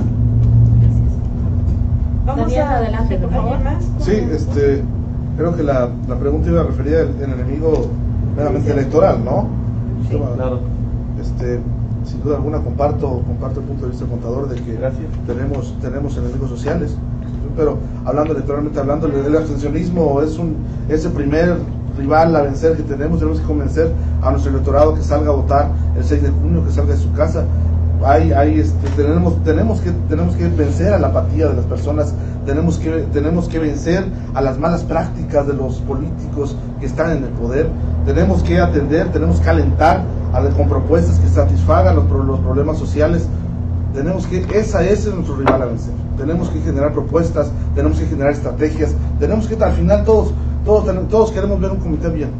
[2.24, 3.56] Vamos a adelante, por favor.
[3.98, 4.82] Sí, este,
[5.36, 7.88] creo que la, la pregunta iba referida al enemigo
[8.36, 9.48] meramente electoral, ¿no?
[10.08, 10.60] Sí, claro.
[11.20, 11.60] Este,
[12.04, 15.06] sin duda alguna comparto, comparto el punto de vista del contador de que Gracias.
[15.26, 16.96] tenemos, tenemos enemigos sociales,
[17.56, 20.56] pero hablando electoralmente hablando, el, el abstencionismo es un
[20.88, 21.56] es el primer
[21.98, 23.92] rival a vencer que tenemos, tenemos que convencer
[24.22, 27.12] a nuestro electorado que salga a votar el 6 de junio, que salga de su
[27.12, 27.44] casa.
[28.04, 32.14] Hay, hay, este, tenemos, tenemos, que, tenemos que vencer a la apatía de las personas,
[32.44, 37.24] tenemos que, tenemos que vencer a las malas prácticas de los políticos que están en
[37.24, 37.68] el poder,
[38.04, 43.26] tenemos que atender, tenemos que alentar a, con propuestas que satisfagan los, los problemas sociales.
[43.94, 45.92] Tenemos que, esa ese es nuestro rival a vencer.
[46.16, 50.32] Tenemos que generar propuestas, tenemos que generar estrategias, tenemos que al final todos,
[50.64, 52.30] todos, todos queremos ver un comité bien,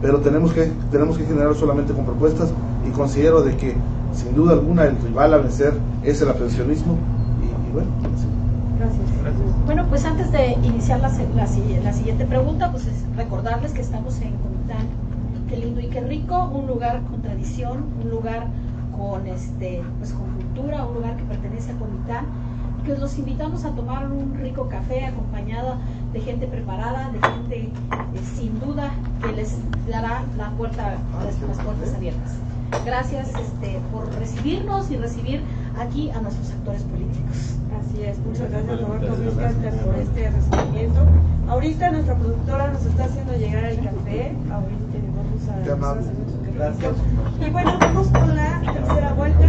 [0.00, 2.50] pero tenemos que, tenemos que generar solamente con propuestas
[2.86, 3.74] y considero de que
[4.14, 6.96] sin duda alguna el rival a vencer es el abstencionismo
[7.42, 8.26] y, y bueno, sí.
[8.78, 9.66] Gracias.
[9.66, 11.46] Bueno, pues antes de iniciar la, se- la
[11.82, 14.86] la siguiente pregunta, pues es recordarles que estamos en Comitán,
[15.48, 18.46] qué lindo y qué rico, un lugar con tradición, un lugar
[18.96, 22.24] con este, pues con cultura, un lugar que pertenece a Comitán,
[22.80, 25.76] y que los invitamos a tomar un rico café acompañada
[26.12, 28.90] de gente preparada, de gente eh, sin duda
[29.20, 29.56] que les
[29.90, 30.94] dará la puerta,
[31.24, 32.32] las, las puertas abiertas.
[32.84, 35.42] Gracias este, por recibirnos y recibir
[35.78, 37.56] aquí a nuestros actores políticos.
[37.80, 41.00] Así es, muchas gracias Roberto Vizcarter por este recibimiento.
[41.48, 46.18] Ahorita nuestra productora nos está haciendo llegar el café, ahorita vamos a.
[46.54, 46.94] Gracias.
[47.40, 49.46] Y bueno, vamos con la tercera vuelta.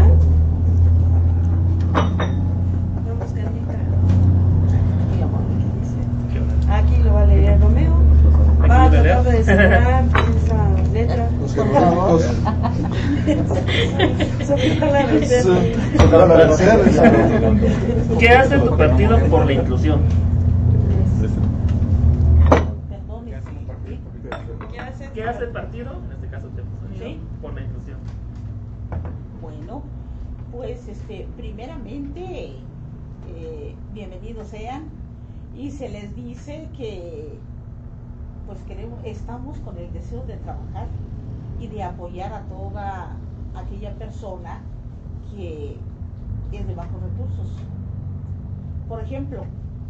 [1.92, 3.80] Vamos, Candita.
[6.72, 7.96] Aquí lo va a leer Romeo.
[8.70, 10.04] Va a tratar de esa letra.
[11.18, 12.26] Los jeroglíficos.
[18.20, 20.02] ¿Qué hace tu partido por la inclusión?
[24.72, 25.10] ¿Qué hace?
[25.14, 26.48] ¿Qué hace el partido, en este caso
[26.98, 27.20] Sí.
[27.42, 27.98] por la inclusión?
[29.42, 29.82] Bueno,
[30.52, 32.54] pues este, primeramente,
[33.36, 34.84] eh, bienvenidos sean
[35.58, 37.40] y se les dice que
[38.50, 40.88] pues queremos, estamos con el deseo de trabajar
[41.60, 43.16] y de apoyar a toda
[43.54, 44.62] aquella persona
[45.30, 45.78] que
[46.52, 47.48] es de bajos recursos.
[48.88, 49.44] Por ejemplo,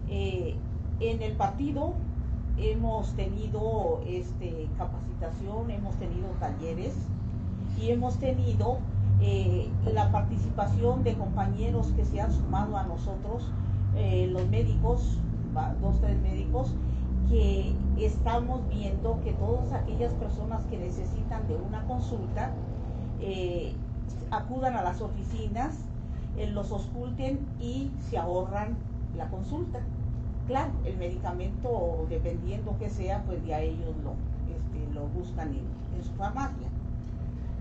[0.10, 0.58] eh,
[1.00, 1.94] en el partido
[2.58, 6.96] hemos tenido este, capacitación, hemos tenido talleres
[7.82, 8.80] y hemos tenido
[9.22, 13.50] eh, la participación de compañeros que se han sumado a nosotros,
[13.96, 15.18] eh, los médicos,
[15.80, 16.76] dos, tres médicos,
[17.30, 22.52] que estamos viendo que todas aquellas personas que necesitan de una consulta
[23.22, 23.74] eh,
[24.32, 25.76] acudan a las oficinas,
[26.38, 28.78] eh, los ausculten y se ahorran
[29.18, 29.80] la consulta.
[30.48, 34.14] Claro, el medicamento, dependiendo que sea, pues ya ellos lo,
[34.50, 35.66] este, lo buscan en,
[35.98, 36.68] en su farmacia.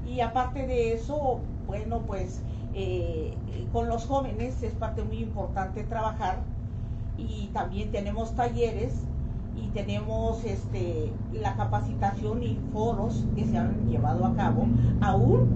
[0.06, 2.40] Y aparte de eso, bueno, pues
[2.74, 3.34] eh,
[3.72, 6.38] con los jóvenes es parte muy importante trabajar
[7.18, 8.94] y también tenemos talleres
[9.64, 14.66] y tenemos este, la capacitación y foros que se han llevado a cabo,
[15.00, 15.48] aún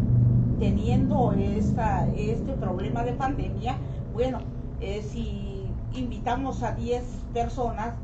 [0.58, 3.76] teniendo esta, este problema de pandemia,
[4.12, 4.40] bueno,
[4.80, 7.94] eh, si invitamos a 10 personas,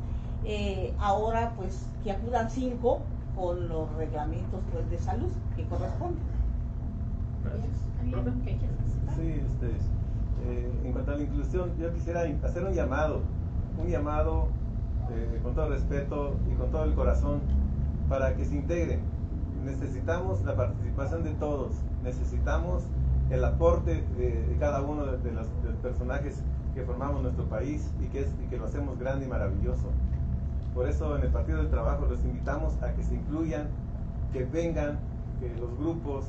[0.45, 2.99] eh, ahora pues que acudan 5
[3.35, 6.23] con los reglamentos pues, de salud que corresponden.
[7.43, 7.71] Gracias.
[9.15, 9.67] Sí, este,
[10.45, 13.21] eh, en cuanto a la inclusión, yo quisiera hacer un llamado,
[13.81, 14.47] un llamado
[15.43, 17.41] con todo respeto y con todo el corazón
[18.07, 19.01] para que se integren.
[19.63, 21.71] Necesitamos la participación de todos,
[22.03, 22.83] necesitamos
[23.29, 25.47] el aporte de, cada uno de, los,
[25.81, 26.41] personajes
[26.73, 29.89] que formamos nuestro país y que, lo hacemos grande y maravilloso.
[30.73, 33.67] Por eso en el Partido del Trabajo los invitamos a que se incluyan,
[34.33, 34.99] que vengan,
[35.39, 36.25] que los grupos,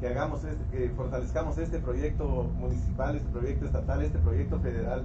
[0.00, 5.04] que hagamos este- que fortalezcamos este proyecto municipal, este proyecto estatal, este proyecto federal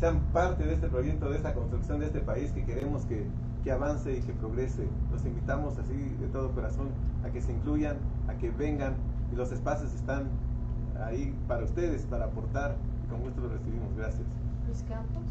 [0.00, 3.26] sean parte de este proyecto, de esta construcción de este país que queremos que,
[3.62, 4.88] que avance y que progrese.
[5.12, 6.88] Los invitamos así de todo corazón
[7.22, 8.94] a que se incluyan, a que vengan
[9.30, 10.28] y los espacios están
[11.04, 12.76] ahí para ustedes, para aportar.
[13.10, 13.94] Con gusto lo recibimos.
[13.94, 14.22] Gracias.
[14.66, 15.22] Luis Campos.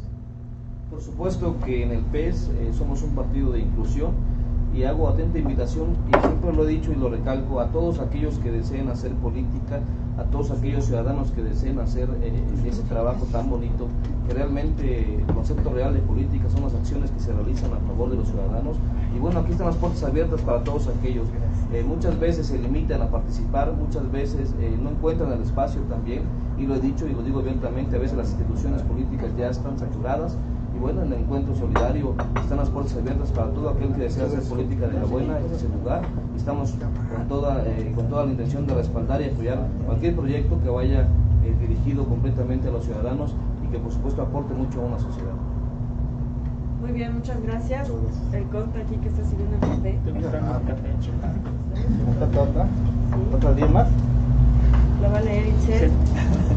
[0.91, 4.11] Por supuesto que en el PES eh, somos un partido de inclusión
[4.73, 8.37] y hago atenta invitación, y siempre lo he dicho y lo recalco, a todos aquellos
[8.37, 9.81] que deseen hacer política,
[10.19, 13.87] a todos aquellos ciudadanos que deseen hacer eh, ese trabajo tan bonito,
[14.27, 18.09] que realmente el concepto real de política son las acciones que se realizan a favor
[18.09, 18.75] de los ciudadanos.
[19.15, 21.27] Y bueno, aquí están las puertas abiertas para todos aquellos.
[21.73, 26.23] Eh, muchas veces se limitan a participar, muchas veces eh, no encuentran el espacio también,
[26.57, 29.79] y lo he dicho y lo digo abiertamente, a veces las instituciones políticas ya están
[29.79, 30.35] saturadas
[30.79, 34.25] y bueno, en el encuentro solidario están las puertas abiertas para todo aquel que desea
[34.25, 36.03] hacer política de la buena, este es el lugar.
[36.37, 36.71] Estamos
[37.15, 41.01] con toda, eh, con toda la intención de respaldar y apoyar cualquier proyecto que vaya
[41.43, 45.33] eh, dirigido completamente a los ciudadanos y que por supuesto aporte mucho a una sociedad.
[46.81, 47.91] Muy bien, muchas gracias.
[48.31, 49.99] El conta aquí que está sirviendo el café.
[50.05, 50.93] ¿Te gusta el café?
[52.25, 52.67] ¿Otra, otra?
[53.35, 53.87] ¿Otros 10 más?
[55.01, 55.91] Lo va a leer Itzel.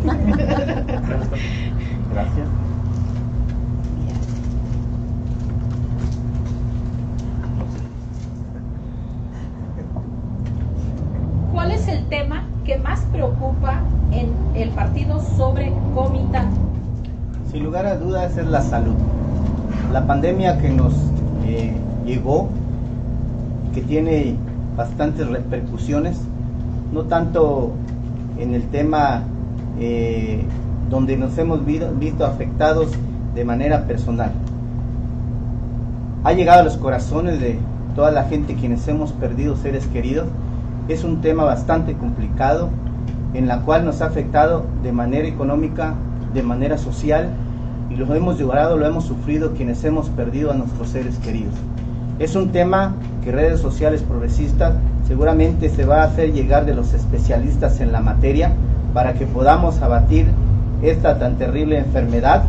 [2.13, 2.49] Gracias.
[11.53, 16.51] ¿Cuál es el tema que más preocupa en el partido sobre Comitán?
[17.83, 18.95] Sin lugar a dudas es la salud.
[19.93, 20.95] La pandemia que nos
[21.45, 21.73] eh,
[22.07, 22.49] llegó,
[23.75, 24.37] que tiene
[24.77, 26.17] bastantes repercusiones,
[26.93, 27.73] no tanto
[28.39, 29.25] en el tema
[29.81, 30.45] eh,
[30.91, 32.93] donde nos hemos visto, visto afectados
[33.35, 34.31] de manera personal.
[36.23, 37.59] Ha llegado a los corazones de
[37.97, 40.29] toda la gente quienes hemos perdido seres queridos.
[40.87, 42.69] Es un tema bastante complicado
[43.35, 45.95] en la cual nos ha afectado de manera económica,
[46.33, 47.31] de manera social
[47.93, 51.55] y lo hemos llorado, lo hemos sufrido quienes hemos perdido a nuestros seres queridos.
[52.19, 54.75] Es un tema que redes sociales progresistas
[55.07, 58.53] seguramente se va a hacer llegar de los especialistas en la materia
[58.95, 60.27] para que podamos abatir
[60.83, 62.45] esta tan terrible enfermedad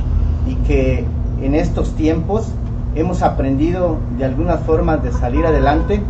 [0.48, 1.06] y que
[1.42, 2.52] en estos tiempos
[2.96, 6.02] hemos aprendido de algunas formas de salir adelante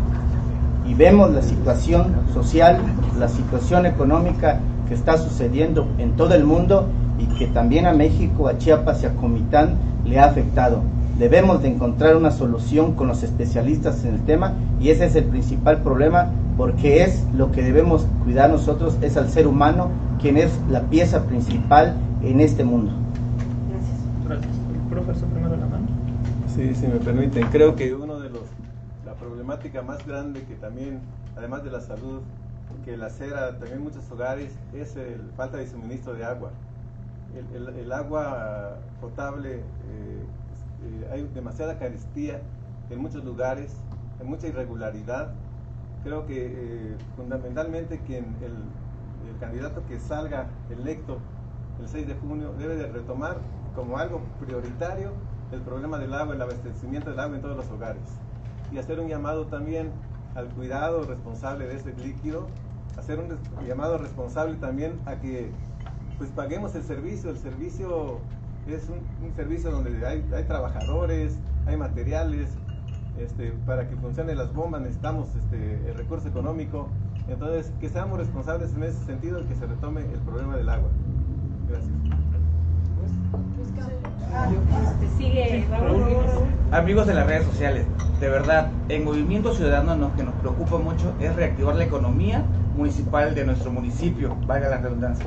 [0.87, 2.79] y vemos la situación social,
[3.17, 6.87] la situación económica que está sucediendo en todo el mundo
[7.19, 10.81] y que también a México, a Chiapas y a Comitán le ha afectado.
[11.17, 15.25] Debemos de encontrar una solución con los especialistas en el tema y ese es el
[15.25, 19.89] principal problema porque es lo que debemos cuidar nosotros, es al ser humano
[20.19, 22.91] quien es la pieza principal en este mundo.
[23.69, 24.41] Gracias.
[24.41, 24.63] Gracias.
[24.89, 25.87] Profesor, primero la mano.
[26.55, 28.41] Sí, si me permiten, creo que uno de los
[29.05, 30.99] la problemática más grande que también,
[31.35, 32.21] además de la salud,
[32.85, 36.51] que lacera también muchos hogares es el falta de suministro de agua.
[37.35, 42.41] El, agua potable, eh, eh, hay demasiada carestía
[42.91, 43.75] en muchos lugares,
[44.19, 45.33] hay mucha irregularidad.
[46.03, 48.53] Creo que eh, fundamentalmente quien el,
[49.39, 51.17] candidato que salga electo
[51.81, 53.37] el 6 de junio debe de retomar
[53.75, 55.11] como algo prioritario
[55.51, 58.03] el problema del agua, el abastecimiento del agua en todos los hogares.
[58.71, 59.91] Y hacer un llamado también
[60.35, 62.47] al cuidado responsable de ese líquido,
[62.97, 65.51] hacer un llamado responsable también a que
[66.17, 67.29] pues paguemos el servicio.
[67.29, 68.19] El servicio
[68.67, 72.49] es un, servicio donde hay, trabajadores, hay materiales,
[73.19, 76.89] este, para que funcionen las bombas necesitamos este, el recurso económico.
[77.27, 80.89] Entonces, que seamos responsables en ese sentido y que se retome el problema del agua.
[81.69, 81.93] Gracias.
[86.71, 87.85] Amigos de las redes sociales,
[88.19, 92.43] de verdad, en Movimiento Ciudadano lo que nos preocupa mucho es reactivar la economía
[92.75, 95.25] municipal de nuestro municipio, valga la redundancia.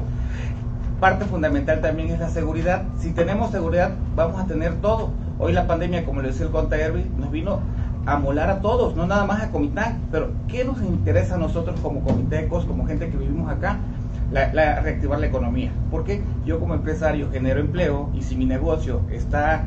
[1.01, 2.85] Parte fundamental también es la seguridad.
[2.99, 5.11] Si tenemos seguridad, vamos a tener todo.
[5.39, 7.61] Hoy la pandemia, como le decía el Conta Herbie, nos vino
[8.07, 10.09] a molar a todos, no nada más a Comitán.
[10.11, 13.79] Pero, ¿qué nos interesa a nosotros como comitecos, como gente que vivimos acá?
[14.31, 15.71] La, la- reactivar la economía.
[15.91, 19.65] Porque yo como empresario genero empleo y si mi negocio está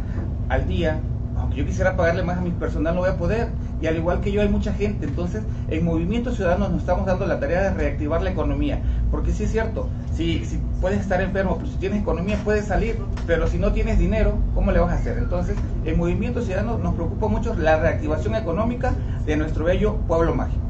[0.48, 1.00] al día,
[1.36, 3.50] aunque yo quisiera pagarle más a mi personal, no voy a poder.
[3.82, 5.06] Y al igual que yo, hay mucha gente.
[5.06, 8.82] Entonces, en Movimiento Ciudadano nos estamos dando la tarea de reactivar la economía.
[9.10, 12.98] Porque sí es cierto, si, si puedes estar enfermo, pero si tienes economía puedes salir,
[13.26, 15.18] pero si no tienes dinero, ¿cómo le vas a hacer?
[15.18, 15.56] Entonces,
[15.86, 18.94] en Movimiento Ciudadano nos preocupa mucho la reactivación económica
[19.26, 20.62] de nuestro bello pueblo mágico.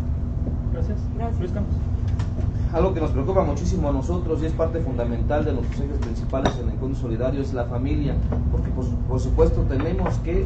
[0.74, 0.98] Gracias.
[1.18, 1.40] Gracias.
[1.40, 1.76] Luis Campos.
[2.72, 6.54] Algo que nos preocupa muchísimo a nosotros y es parte fundamental de nuestros ejes principales
[6.62, 8.14] en el encuentro solidario es la familia,
[8.52, 10.46] porque por, por supuesto tenemos que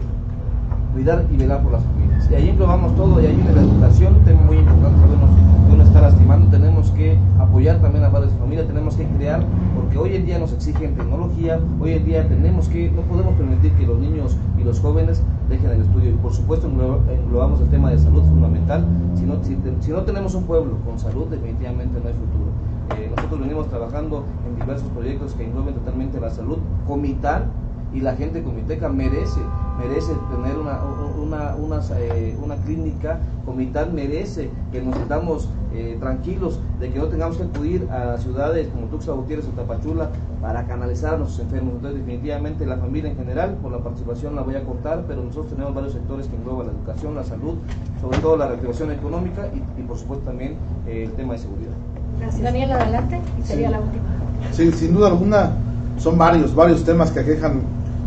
[0.93, 2.29] cuidar y velar por las familias.
[2.31, 5.77] Y ahí englobamos todo, y ahí en la educación, tema muy importante que no, que
[5.77, 9.43] no está lastimando, tenemos que apoyar también a padres de familia, tenemos que crear,
[9.75, 13.71] porque hoy en día nos exigen tecnología, hoy en día tenemos que, no podemos permitir
[13.73, 16.11] que los niños y los jóvenes dejen el estudio.
[16.11, 18.85] Y por supuesto englo- englobamos el tema de salud fundamental,
[19.15, 22.51] si no, si, no tenemos un pueblo con salud, definitivamente no hay futuro.
[22.97, 26.57] Eh, nosotros venimos trabajando en diversos proyectos que engloben totalmente la salud.
[26.87, 27.45] Comitán
[27.93, 29.39] y la gente comiteca merece,
[29.79, 30.79] merece tener una,
[31.21, 37.05] una, una, eh, una clínica, Comitán merece que nos sentamos eh, tranquilos de que no
[37.05, 40.09] tengamos que acudir a ciudades como Tuxtla Gutiérrez o Tapachula
[40.41, 41.73] para canalizar a nuestros enfermos.
[41.75, 45.49] Entonces, definitivamente la familia en general, por la participación la voy a cortar, pero nosotros
[45.53, 47.55] tenemos varios sectores que engloban la educación, la salud,
[48.01, 50.55] sobre todo la reactivación económica y, y por supuesto también
[50.87, 51.73] eh, el tema de seguridad.
[52.19, 52.41] Gracias.
[52.43, 53.73] Daniel, adelante, y sería Sí.
[53.73, 54.03] la última.
[54.51, 55.51] Sí, sin duda alguna
[55.97, 57.61] son varios, varios temas que aquejan,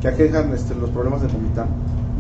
[0.06, 1.66] que aquejan este, los problemas de Comitán,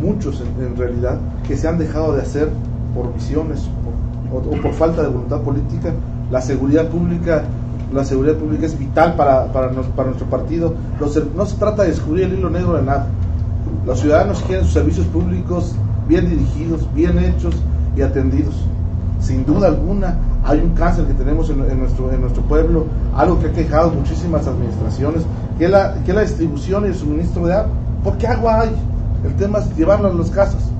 [0.02, 2.48] muchos en, realidad, que se han dejado de hacer
[2.94, 3.68] por visiones
[4.32, 5.92] o, por falta de voluntad política.
[6.32, 7.44] La seguridad pública,
[7.94, 10.74] la seguridad pública es vital para, para, nuestro partido.
[10.98, 13.06] No se trata de descubrir el hilo negro de nada.
[13.84, 15.76] Los ciudadanos quieren sus servicios públicos
[16.08, 17.54] bien dirigidos, bien hechos
[17.96, 18.56] y atendidos.
[19.20, 23.38] Sin duda alguna, hay un cáncer que tenemos en, en nuestro, en nuestro pueblo, algo
[23.38, 25.22] que ha quejado muchísimas administraciones,
[25.58, 27.70] que es la, que la distribución y el suministro de agua.
[28.04, 28.70] Porque agua hay.
[29.24, 30.70] El tema es llevarla a las casas.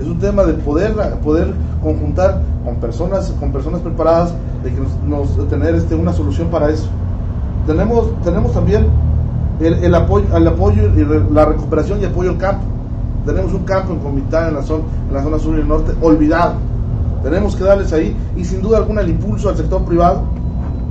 [0.00, 1.52] Es un tema de poder, poder
[1.82, 4.32] conjuntar con personas, con personas preparadas,
[4.64, 6.88] de que nos, nos- tener este, una solución para eso.
[7.66, 8.86] Tenemos, tenemos también
[9.60, 12.64] el, el apoyo, el apoyo y la recuperación y apoyo al campo.
[13.26, 15.92] Tenemos un campo en Comitán, en la zona, en la zona sur y el norte,
[16.00, 16.54] olvidado.
[17.22, 20.22] Tenemos que darles ahí y sin duda alguna el impulso al sector privado.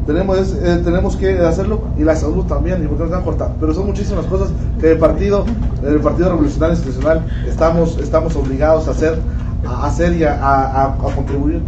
[0.06, 3.24] Tenemos, es- eh, tenemos que hacerlo y la salud también, y porque nos van a
[3.24, 3.52] cortar.
[3.60, 4.49] Pero son muchísimas cosas
[4.80, 5.45] que el partido,
[5.84, 9.20] el Partido Revolucionario Institucional estamos, estamos obligados a hacer,
[9.68, 11.62] a hacer y a, a- a contribuir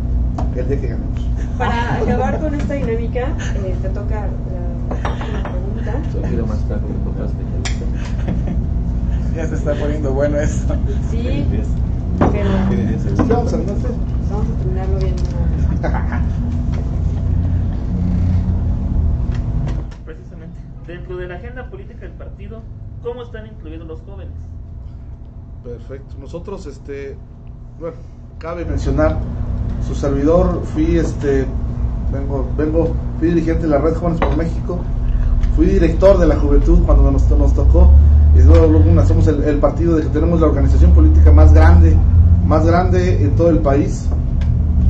[0.56, 1.22] el día que ganemos.
[1.58, 3.20] Para acabar con esta dinámica,
[3.56, 6.28] eh, te toca la pregunta.
[6.28, 6.58] Quiero más.
[9.36, 10.76] Ya se está poniendo bueno esto.
[11.12, 11.46] Sí,
[12.32, 12.50] pero
[13.30, 13.58] vamos a
[14.58, 15.16] terminarlo bien.
[20.88, 22.62] Dentro de la agenda política del partido,
[23.02, 24.34] ¿cómo están incluidos los jóvenes?
[25.64, 26.16] Perfecto.
[26.20, 27.16] Nosotros, este,
[27.80, 27.96] bueno,
[28.38, 29.18] cabe mencionar,
[29.88, 31.46] su servidor, fui, este,
[32.12, 34.80] vengo, vengo, fui dirigente de la Red Jóvenes por México,
[35.56, 37.90] fui director de la juventud cuando nos, nos tocó,
[38.36, 41.96] y luego, luego somos el, el partido de que tenemos la organización política más grande,
[42.46, 44.10] más grande en todo el país.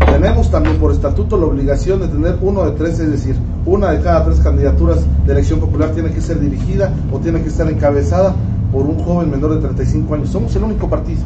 [0.08, 3.36] Tenemos también por estatuto la obligación de tener uno de tres, es decir,
[3.66, 7.48] una de cada tres candidaturas de elección popular tiene que ser dirigida o tiene que
[7.50, 8.36] estar encabezada
[8.72, 10.30] por un joven menor de 35 años.
[10.30, 11.22] Somos el único partido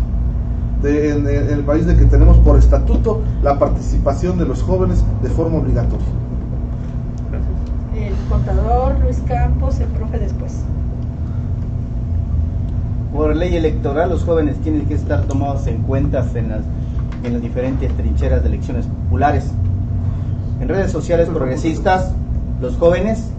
[0.84, 5.04] de- en, en el país de que tenemos por estatuto la participación de los jóvenes
[5.24, 6.06] de forma obligatoria.
[7.32, 8.10] Gracias.
[8.12, 10.54] El contador Luis Campos, el profe después.
[13.14, 16.62] Por ley electoral, los jóvenes tienen que estar tomados en cuenta en las,
[17.24, 19.46] en las diferentes trincheras de elecciones populares.
[20.62, 22.12] En redes sociales progresistas,
[22.62, 23.30] los jóvenes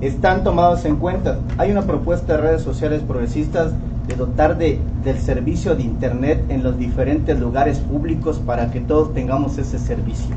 [0.00, 1.38] están tomados en cuenta.
[1.56, 3.72] Hay una propuesta de redes sociales progresistas
[4.06, 9.12] de dotar de, del servicio de Internet en los diferentes lugares públicos para que todos
[9.14, 10.34] tengamos ese servicio.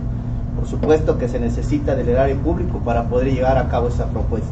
[0.55, 4.49] Por supuesto que se necesita del erario público para poder llevar a cabo esa propuesta.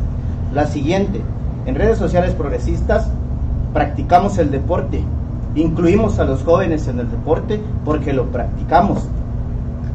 [0.53, 1.21] La siguiente,
[1.65, 3.07] en redes sociales progresistas
[3.73, 5.03] practicamos el deporte,
[5.53, 9.05] incluimos a los jóvenes en el deporte porque lo practicamos.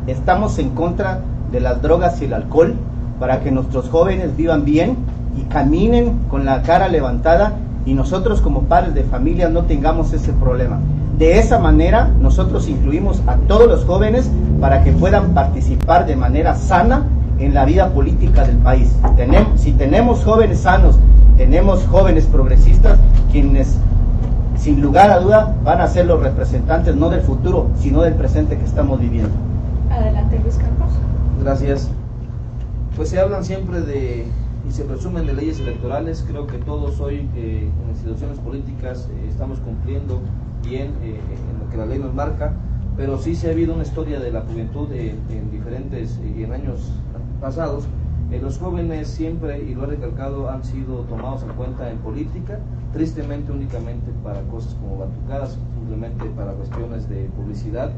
[0.07, 1.21] Estamos en contra
[1.51, 2.77] de las drogas y el alcohol
[3.25, 4.99] para que nuestros jóvenes vivan bien
[5.35, 7.55] y caminen con la cara levantada
[7.87, 10.79] y nosotros como padres de familia no tengamos ese problema.
[11.17, 16.55] De esa manera nosotros incluimos a todos los jóvenes para que puedan participar de manera
[16.55, 17.05] sana
[17.39, 18.95] en la vida política del país.
[19.17, 20.99] Tenemos, si tenemos jóvenes sanos,
[21.39, 22.99] tenemos jóvenes progresistas,
[23.33, 23.79] quienes
[24.59, 28.59] sin lugar a duda van a ser los representantes no del futuro, sino del presente
[28.59, 29.33] que estamos viviendo.
[29.91, 30.93] Adelante Luis Campos.
[31.43, 31.89] Gracias.
[32.97, 34.25] Pues se hablan siempre de
[34.69, 36.25] y se presumen de leyes electorales.
[36.29, 40.21] Creo que todos hoy eh, en instituciones políticas eh, estamos cumpliendo
[40.63, 41.19] bien eh,
[41.51, 42.53] en lo que la ley nos marca,
[42.97, 46.53] pero sí se ha habido una historia de la juventud eh, en diferentes y en
[46.53, 46.93] años
[47.41, 47.85] pasados.
[48.31, 52.61] Eh, los jóvenes siempre, y lo he recalcado, han sido tomados en cuenta en política,
[52.93, 57.91] tristemente únicamente para cosas como batucadas, simplemente para cuestiones de publicidad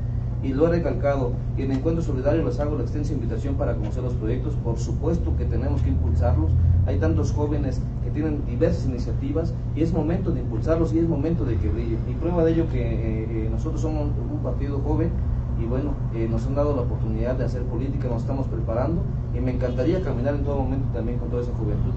[0.46, 4.04] y lo he recalcado, y en Encuentro Solidario les hago la extensa invitación para conocer
[4.04, 6.52] los proyectos, por supuesto que tenemos que impulsarlos,
[6.86, 11.44] hay tantos jóvenes que tienen diversas iniciativas y es momento de impulsarlos y es momento
[11.44, 11.66] de que.
[11.66, 15.10] Y prueba de ello que eh, eh, nosotros somos un partido joven
[15.60, 19.02] y bueno, eh, nos han dado la oportunidad de hacer política, nos estamos preparando
[19.34, 21.92] y me encantaría caminar en todo momento también con toda esa juventud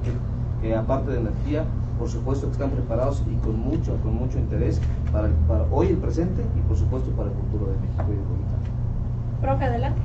[0.60, 1.66] que aparte de energía,
[2.00, 4.80] por supuesto que están preparados y con mucho, con mucho interés
[5.12, 8.16] para, el- para hoy el presente y por supuesto para el futuro de México y
[8.16, 9.41] de Comitán.
[9.41, 10.00] Profe, adelante.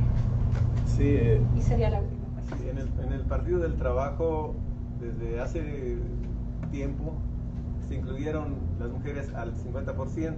[0.87, 2.25] Sí, eh, Y sería la última.
[2.59, 4.55] Sí, en el, en el el Partido del Trabajo,
[5.01, 5.97] desde hace
[6.71, 7.13] tiempo,
[7.89, 10.35] se incluyeron las mujeres al 50%.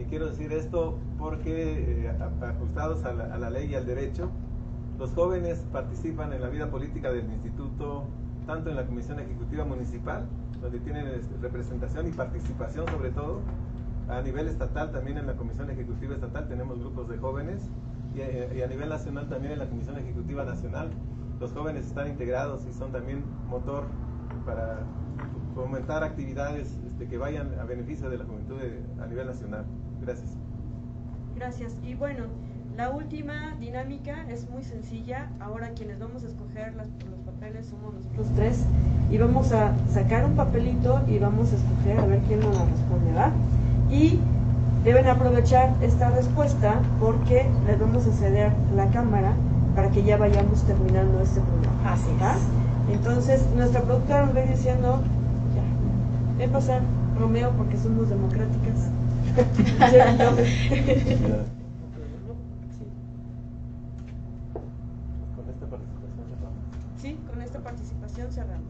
[0.00, 4.30] Y quiero decir esto porque, eh, ajustados a la, a la ley y al derecho,
[4.98, 8.04] los jóvenes participan en la vida política del instituto,
[8.46, 10.24] tanto en la Comisión Ejecutiva Municipal,
[10.66, 13.40] donde tienen este, representación y participación sobre todo,
[14.08, 17.62] a nivel estatal, también en la Comisión Ejecutiva Estatal tenemos grupos de jóvenes
[18.14, 18.20] y,
[18.60, 20.90] a nivel nacional también en la Comisión Ejecutiva Nacional.
[21.38, 23.84] Los jóvenes están integrados y son también motor
[24.44, 24.80] para
[25.54, 28.56] fomentar actividades este, que vayan a beneficio de la juventud
[29.00, 29.64] a nivel nacional.
[30.00, 30.36] Gracias.
[31.36, 31.76] Gracias.
[31.84, 32.24] Y bueno,
[32.76, 35.30] la última dinámica es muy sencilla.
[35.40, 38.64] Ahora quienes vamos a escoger las, los papeles somos nosotros tres
[39.10, 43.12] y vamos a sacar un papelito y vamos a escoger a ver quién nos responde,
[43.14, 43.30] ¿va?
[43.90, 44.18] Y
[44.84, 49.34] deben aprovechar esta respuesta porque les vamos a ceder la cámara
[49.74, 51.92] para que ya vayamos terminando este programa.
[51.92, 52.94] Así es.
[52.94, 55.02] Entonces, nuestra productora nos va diciendo,
[55.54, 55.62] ya,
[56.38, 56.80] ven pasar
[57.18, 58.90] Romeo porque somos democráticas.
[67.06, 68.66] sí, con esta participación cerramos.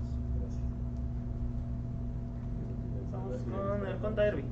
[3.12, 4.44] Vamos con el Conta Erwin.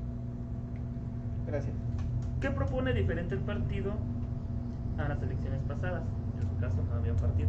[1.47, 1.75] Gracias.
[2.41, 2.95] ¿Qué propone
[3.25, 3.93] diferente el partido
[4.99, 6.03] a las elecciones pasadas?
[6.41, 7.49] En su caso no había partido.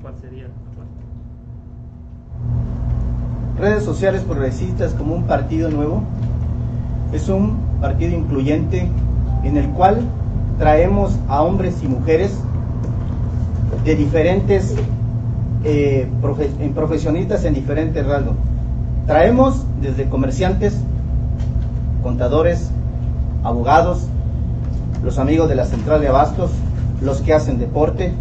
[0.00, 0.46] ¿Cuál sería?
[3.58, 6.02] Redes sociales progresistas como un partido nuevo
[7.12, 8.88] es un partido incluyente
[9.44, 10.00] en el cual
[10.58, 12.38] traemos a hombres y mujeres
[13.84, 14.74] de diferentes
[15.64, 16.08] eh,
[16.74, 18.34] profesionistas en diferentes rasgos.
[19.06, 20.78] Traemos desde comerciantes,
[22.02, 22.70] contadores,
[23.42, 24.08] abogados,
[25.04, 26.50] los amigos de la central de abastos,
[27.02, 28.12] los que hacen deporte,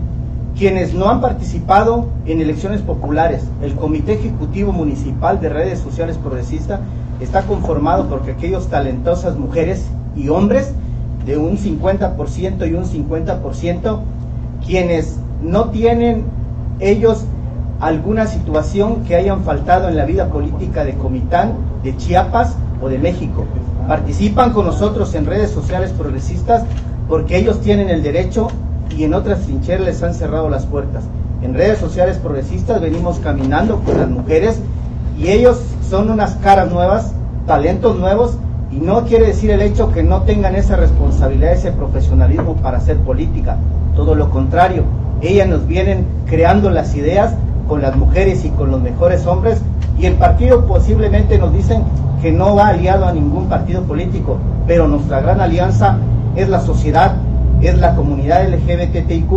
[0.57, 3.43] quienes no han participado en elecciones populares.
[3.61, 6.81] El Comité Ejecutivo Municipal de Redes Sociales Progresistas
[7.21, 10.73] está conformado por aquellos talentosas mujeres y hombres
[11.25, 13.99] de un 50% y un 50%,
[14.65, 16.25] quienes no tienen
[16.79, 17.23] ellos
[17.79, 22.99] alguna situación que hayan faltado en la vida política de Comitán, de Chiapas o de
[22.99, 23.45] México
[23.88, 26.63] participan con nosotros en redes sociales progresistas
[27.07, 28.47] porque ellos tienen el derecho
[28.95, 31.03] y en otras trincheras les han cerrado las puertas.
[31.41, 34.59] En redes sociales progresistas venimos caminando con las mujeres
[35.17, 37.13] y ellos son unas caras nuevas,
[37.45, 38.38] talentos nuevos
[38.71, 42.97] y no quiere decir el hecho que no tengan esa responsabilidad, ese profesionalismo para hacer
[42.97, 43.57] política.
[43.95, 44.84] Todo lo contrario,
[45.21, 47.34] ellas nos vienen creando las ideas
[47.67, 49.59] con las mujeres y con los mejores hombres
[49.99, 51.84] y el partido posiblemente nos dicen
[52.24, 55.97] que no va aliado a ningún partido político, pero nuestra gran alianza
[56.38, 57.17] es la sociedad,
[57.59, 59.30] es la comunidad LGBTIQ,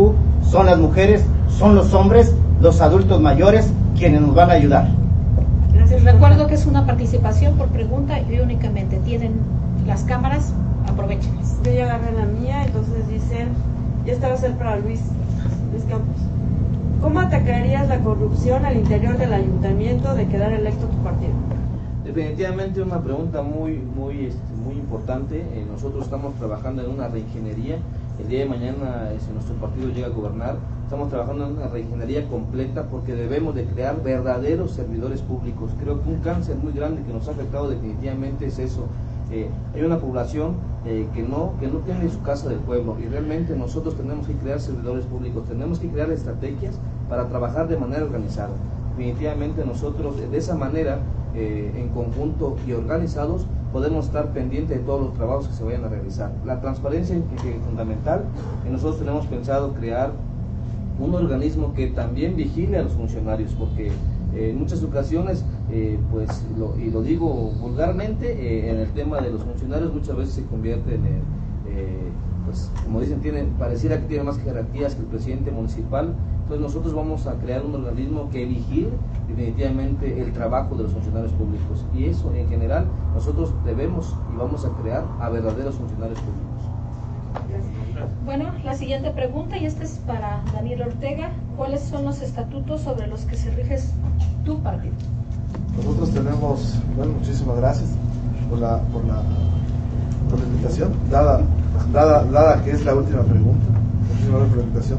[0.48, 4.86] son las mujeres, son los hombres, los adultos mayores quienes nos van a ayudar.
[5.74, 9.32] Les recuerdo que es una participación por pregunta y únicamente tienen
[9.84, 10.52] las cámaras,
[10.88, 11.58] aprovechenlas.
[11.64, 13.48] Yo ya agarré la mía, entonces dicen,
[14.06, 15.00] y esta va a ser para Luis,
[15.72, 16.22] Luis Campos.
[17.02, 21.32] ¿Cómo atacarías la corrupción al interior del ayuntamiento de quedar electo tu partido?
[22.16, 25.38] Definitivamente una pregunta muy, muy, este, muy importante.
[25.38, 27.76] Eh, nosotros estamos trabajando en una reingeniería.
[28.18, 32.26] El día de mañana, si nuestro partido llega a gobernar, estamos trabajando en una reingeniería
[32.26, 35.72] completa porque debemos de crear verdaderos servidores públicos.
[35.78, 38.86] Creo que un cáncer muy grande que nos ha afectado definitivamente es eso.
[39.30, 40.54] Eh, hay una población
[40.86, 44.32] eh, que, no, que no tiene su casa del pueblo y realmente nosotros tenemos que
[44.32, 46.78] crear servidores públicos, tenemos que crear estrategias
[47.10, 48.54] para trabajar de manera organizada.
[48.96, 51.00] Definitivamente nosotros de esa manera
[51.36, 55.84] eh, en conjunto y organizados, podemos estar pendientes de todos los trabajos que se vayan
[55.84, 56.32] a realizar.
[56.46, 57.22] La transparencia es
[57.66, 58.24] fundamental
[58.66, 60.12] y nosotros tenemos pensado crear
[60.98, 63.88] un organismo que también vigile a los funcionarios, porque
[64.34, 66.42] eh, en muchas ocasiones, eh, pues,
[66.82, 67.28] y lo digo
[67.60, 71.02] vulgarmente, en el tema de los funcionarios muchas veces se convierte en,
[72.46, 76.14] pues, como dicen, tienen, pareciera que tiene más jerarquías que el presidente municipal,
[76.46, 78.90] entonces nosotros vamos a crear un organismo que vigile
[79.26, 81.84] definitivamente el trabajo de los funcionarios públicos.
[81.92, 86.46] Y eso en general nosotros debemos y vamos a crear a verdaderos funcionarios públicos.
[88.24, 91.32] Bueno, la siguiente pregunta, y esta es para Daniel Ortega.
[91.56, 93.80] ¿Cuáles son los estatutos sobre los que se rige
[94.44, 94.94] tu partido?
[95.76, 97.90] Nosotros tenemos, bueno, muchísimas gracias
[98.48, 99.20] por la, por la,
[100.30, 101.40] por la invitación, dada,
[101.92, 103.66] dada, dada que es la última pregunta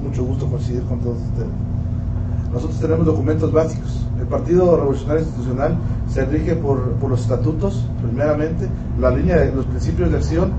[0.03, 1.49] mucho gusto coincidir con todos ustedes.
[2.51, 4.05] Nosotros tenemos documentos básicos.
[4.19, 5.77] El Partido Revolucionario Institucional
[6.09, 8.67] se rige por, por los estatutos, primeramente,
[8.99, 10.51] la línea de los principios de acción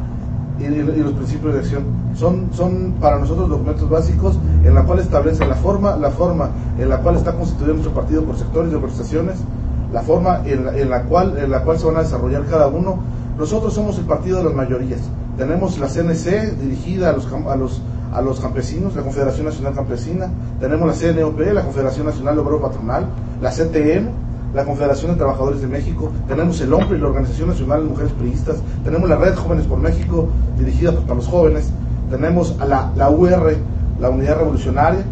[0.61, 1.85] y, los principios de acción.
[2.15, 6.89] Son, son para nosotros documentos básicos en la cual establece la forma, la forma en
[6.89, 9.39] la cual está constituido nuestro partido por sectores y organizaciones,
[9.93, 12.69] la forma en la, en la cual, en la cual se van a desarrollar cada
[12.69, 12.99] uno.
[13.39, 15.01] Nosotros somos el partido de las mayorías.
[15.37, 17.81] Tenemos la CNC dirigida a los, a los,
[18.13, 20.29] a los campesinos, la Confederación Nacional Campesina,
[20.61, 23.07] tenemos la CNOP, la Confederación Nacional Obrero Patronal,
[23.43, 24.09] la CTM,
[24.55, 28.57] la Confederación de Trabajadores de México, tenemos el OMPRE, la Organización Nacional de Mujeres Priistas,
[28.83, 30.29] tenemos la Red Jóvenes por México,
[30.59, 31.71] dirigida para los jóvenes,
[32.11, 33.57] tenemos a la, UR,
[34.01, 35.05] la Unidad Revolucionaria,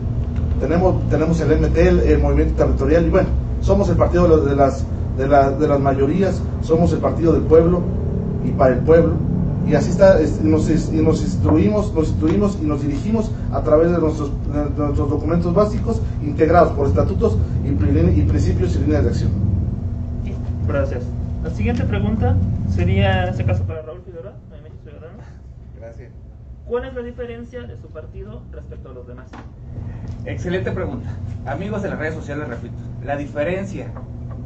[0.58, 3.28] tenemos, tenemos el MT, el, el Movimiento Territorial, y bueno,
[3.60, 4.84] somos el partido de, de las,
[5.18, 7.82] de, de las mayorías, somos el partido del pueblo
[8.44, 9.14] y para el pueblo,
[9.66, 13.98] y así está, nos, y nos instruimos, nos instruimos y nos dirigimos a través de
[13.98, 19.30] nuestros, de nuestros documentos básicos integrados por estatutos y, y principios y líneas de acción.
[20.68, 21.04] Gracias.
[21.42, 22.36] La siguiente pregunta
[22.68, 25.18] sería, en este caso, para Raúl Figueroa, de México Ciudadano.
[25.78, 26.10] Gracias.
[26.66, 29.26] ¿Cuál es la diferencia de su partido respecto a los demás?
[30.24, 31.08] Excelente pregunta.
[31.46, 33.92] Amigos de las redes sociales, repito, la diferencia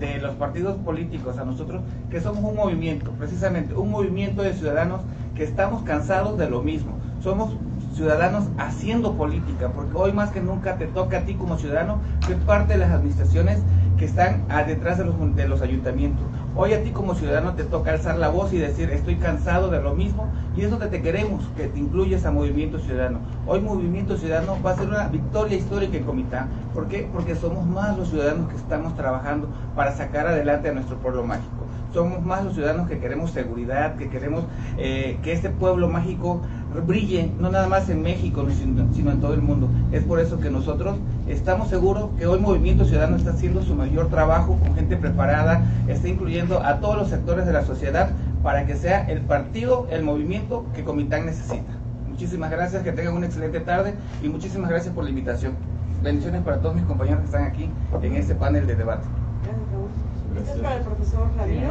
[0.00, 5.02] de los partidos políticos a nosotros, que somos un movimiento, precisamente un movimiento de ciudadanos
[5.34, 6.98] que estamos cansados de lo mismo.
[7.20, 7.54] Somos
[7.94, 12.38] ciudadanos haciendo política, porque hoy más que nunca te toca a ti como ciudadano ser
[12.38, 13.60] parte de las administraciones
[14.00, 16.24] que están detrás de los, de los ayuntamientos.
[16.56, 19.82] Hoy a ti como ciudadano te toca alzar la voz y decir estoy cansado de
[19.82, 23.18] lo mismo y es donde te queremos, que te incluyes a Movimiento Ciudadano.
[23.46, 26.48] Hoy Movimiento Ciudadano va a ser una victoria histórica en Comitán.
[26.72, 27.10] ¿Por qué?
[27.12, 31.66] Porque somos más los ciudadanos que estamos trabajando para sacar adelante a nuestro pueblo mágico.
[31.92, 34.44] Somos más los ciudadanos que queremos seguridad, que queremos
[34.78, 36.40] eh, que este pueblo mágico
[36.86, 39.68] brille, no nada más en México, sino, en todo el mundo.
[39.92, 40.96] Es por eso que nosotros
[41.28, 46.08] estamos seguros que hoy Movimiento Ciudadano está haciendo su mayor trabajo con gente preparada, está
[46.08, 48.10] incluyendo a todos los sectores de la sociedad
[48.42, 51.72] para que sea el partido, el movimiento que Comitán necesita.
[52.08, 55.54] Muchísimas gracias, que tengan una excelente tarde y muchísimas gracias por la invitación.
[56.02, 57.70] Bendiciones para todos mis compañeros que están aquí
[58.02, 59.06] en este panel de debate.
[59.42, 59.90] Gracias, Raúl.
[60.38, 61.68] Esto es para el profesor Ramiro.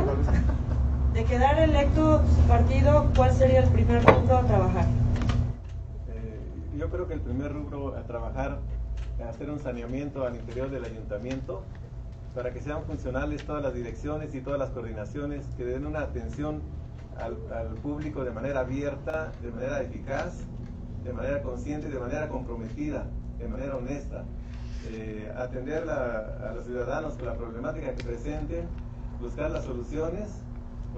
[1.13, 4.85] De quedar electo su partido, ¿cuál sería el primer punto a trabajar?
[6.07, 8.59] Eh, yo creo que el primer rubro a trabajar,
[9.25, 11.63] a hacer un saneamiento al interior del ayuntamiento
[12.35, 16.61] para que sean funcionales todas las direcciones y todas las coordinaciones, que den una atención
[17.17, 17.35] al,
[17.81, 20.43] público de manera abierta, de manera eficaz,
[21.03, 23.07] de manera consciente, de manera comprometida,
[23.39, 24.25] de manera honesta.
[24.91, 28.67] Eh, atender a los ciudadanos con la problemática que presenten,
[29.19, 30.29] buscar las soluciones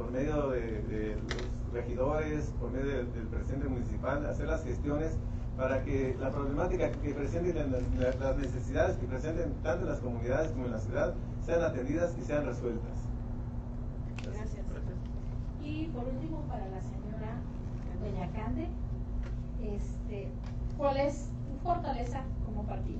[0.01, 5.15] por medio de, los regidores, por medio del, presidente municipal, hacer las gestiones
[5.55, 9.99] para que la problemática que presenten, la- la- las necesidades que presenten tanto en las
[9.99, 11.13] comunidades como en la ciudad
[11.45, 12.97] sean atendidas y sean resueltas.
[14.23, 14.65] Gracias.
[15.63, 17.37] Y por último, para la señora
[18.01, 18.67] Doña Cande,
[19.61, 20.29] este,
[20.77, 22.99] ¿cuál es tu fortaleza como partido?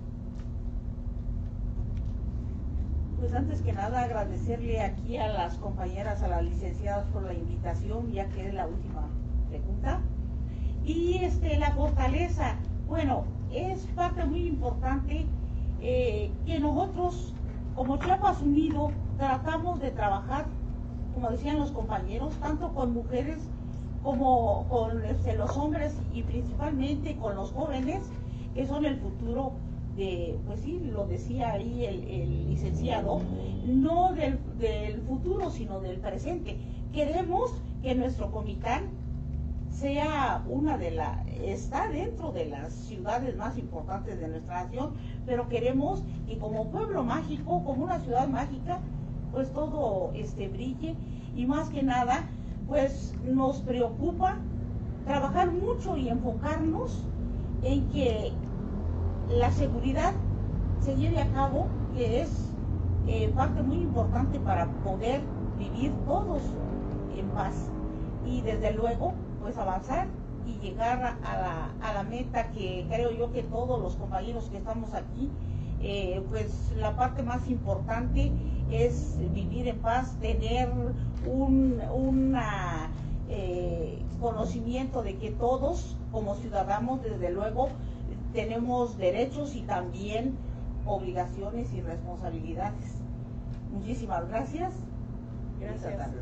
[3.21, 8.11] Pues antes que nada agradecerle aquí a las compañeras, a las licenciadas por la invitación,
[8.11, 9.07] ya que es la última
[9.47, 10.01] pregunta.
[10.83, 12.55] Y este, la fortaleza,
[12.87, 15.27] bueno, es parte muy importante
[15.81, 17.35] eh, que nosotros,
[17.75, 20.45] como Chiapas Unido, tratamos de trabajar,
[21.13, 23.37] como decían los compañeros, tanto con mujeres
[24.01, 28.01] como con este, los hombres y principalmente con los jóvenes,
[28.55, 29.51] que son el futuro
[29.95, 33.21] de, pues sí, lo decía ahí el, el licenciado,
[33.65, 34.39] no del,
[35.07, 36.57] futuro, sino del presente.
[36.93, 38.89] Queremos que nuestro Comitán
[39.69, 44.91] sea una de las, está dentro de las ciudades más importantes de nuestra nación,
[45.25, 48.79] pero queremos que como pueblo mágico, como una ciudad mágica,
[49.31, 50.95] pues todo este brille
[51.35, 52.25] y más que nada,
[52.67, 54.37] pues nos preocupa
[55.05, 57.05] trabajar mucho y enfocarnos
[57.63, 58.33] en que
[59.37, 60.13] la seguridad
[60.81, 62.29] se lleve a cabo, que es
[63.07, 65.21] eh, parte muy importante para poder
[65.57, 66.41] vivir todos
[67.17, 67.53] en paz.
[68.25, 70.07] Y desde luego, pues avanzar
[70.45, 74.57] y llegar a, la, a la meta que creo yo que todos los compañeros que
[74.57, 75.29] estamos aquí,
[75.81, 78.31] eh, pues la parte más importante
[78.69, 80.69] es vivir en paz, tener
[81.25, 82.89] un una,
[83.29, 87.69] eh, conocimiento de que todos como ciudadanos, desde luego,
[88.33, 90.35] tenemos derechos y también
[90.85, 92.95] obligaciones y responsabilidades.
[93.73, 94.73] Muchísimas gracias.
[95.59, 95.97] Gracias.
[95.97, 96.17] Tarde.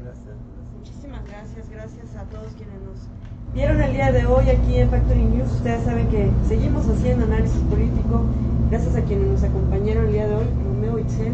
[0.78, 3.07] Muchísimas gracias, gracias a todos quienes nos
[3.53, 5.51] vieron el día de hoy aquí en Factory News.
[5.53, 8.22] Ustedes saben que seguimos haciendo análisis político.
[8.70, 11.34] Gracias a quienes nos acompañaron el día de hoy, Romeo Itzel,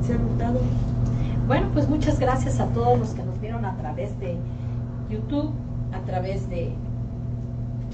[0.00, 0.60] Itzel Hurtado.
[1.46, 4.36] Bueno, pues muchas gracias a todos los que nos vieron a través de
[5.10, 5.52] YouTube,
[5.92, 6.72] a través de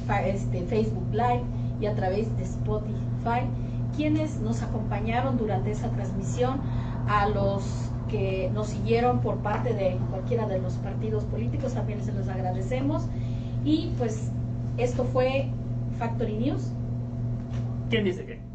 [0.06, 1.42] fa- este, Facebook Live
[1.80, 3.46] y a través de Spotify,
[3.96, 6.60] quienes nos acompañaron durante esa transmisión,
[7.08, 12.12] a los que nos siguieron por parte de cualquiera de los partidos políticos, también se
[12.12, 13.06] los agradecemos.
[13.64, 14.30] Y pues
[14.78, 15.50] esto fue
[15.98, 16.72] Factory News.
[17.88, 18.49] ¿Quién dice qué?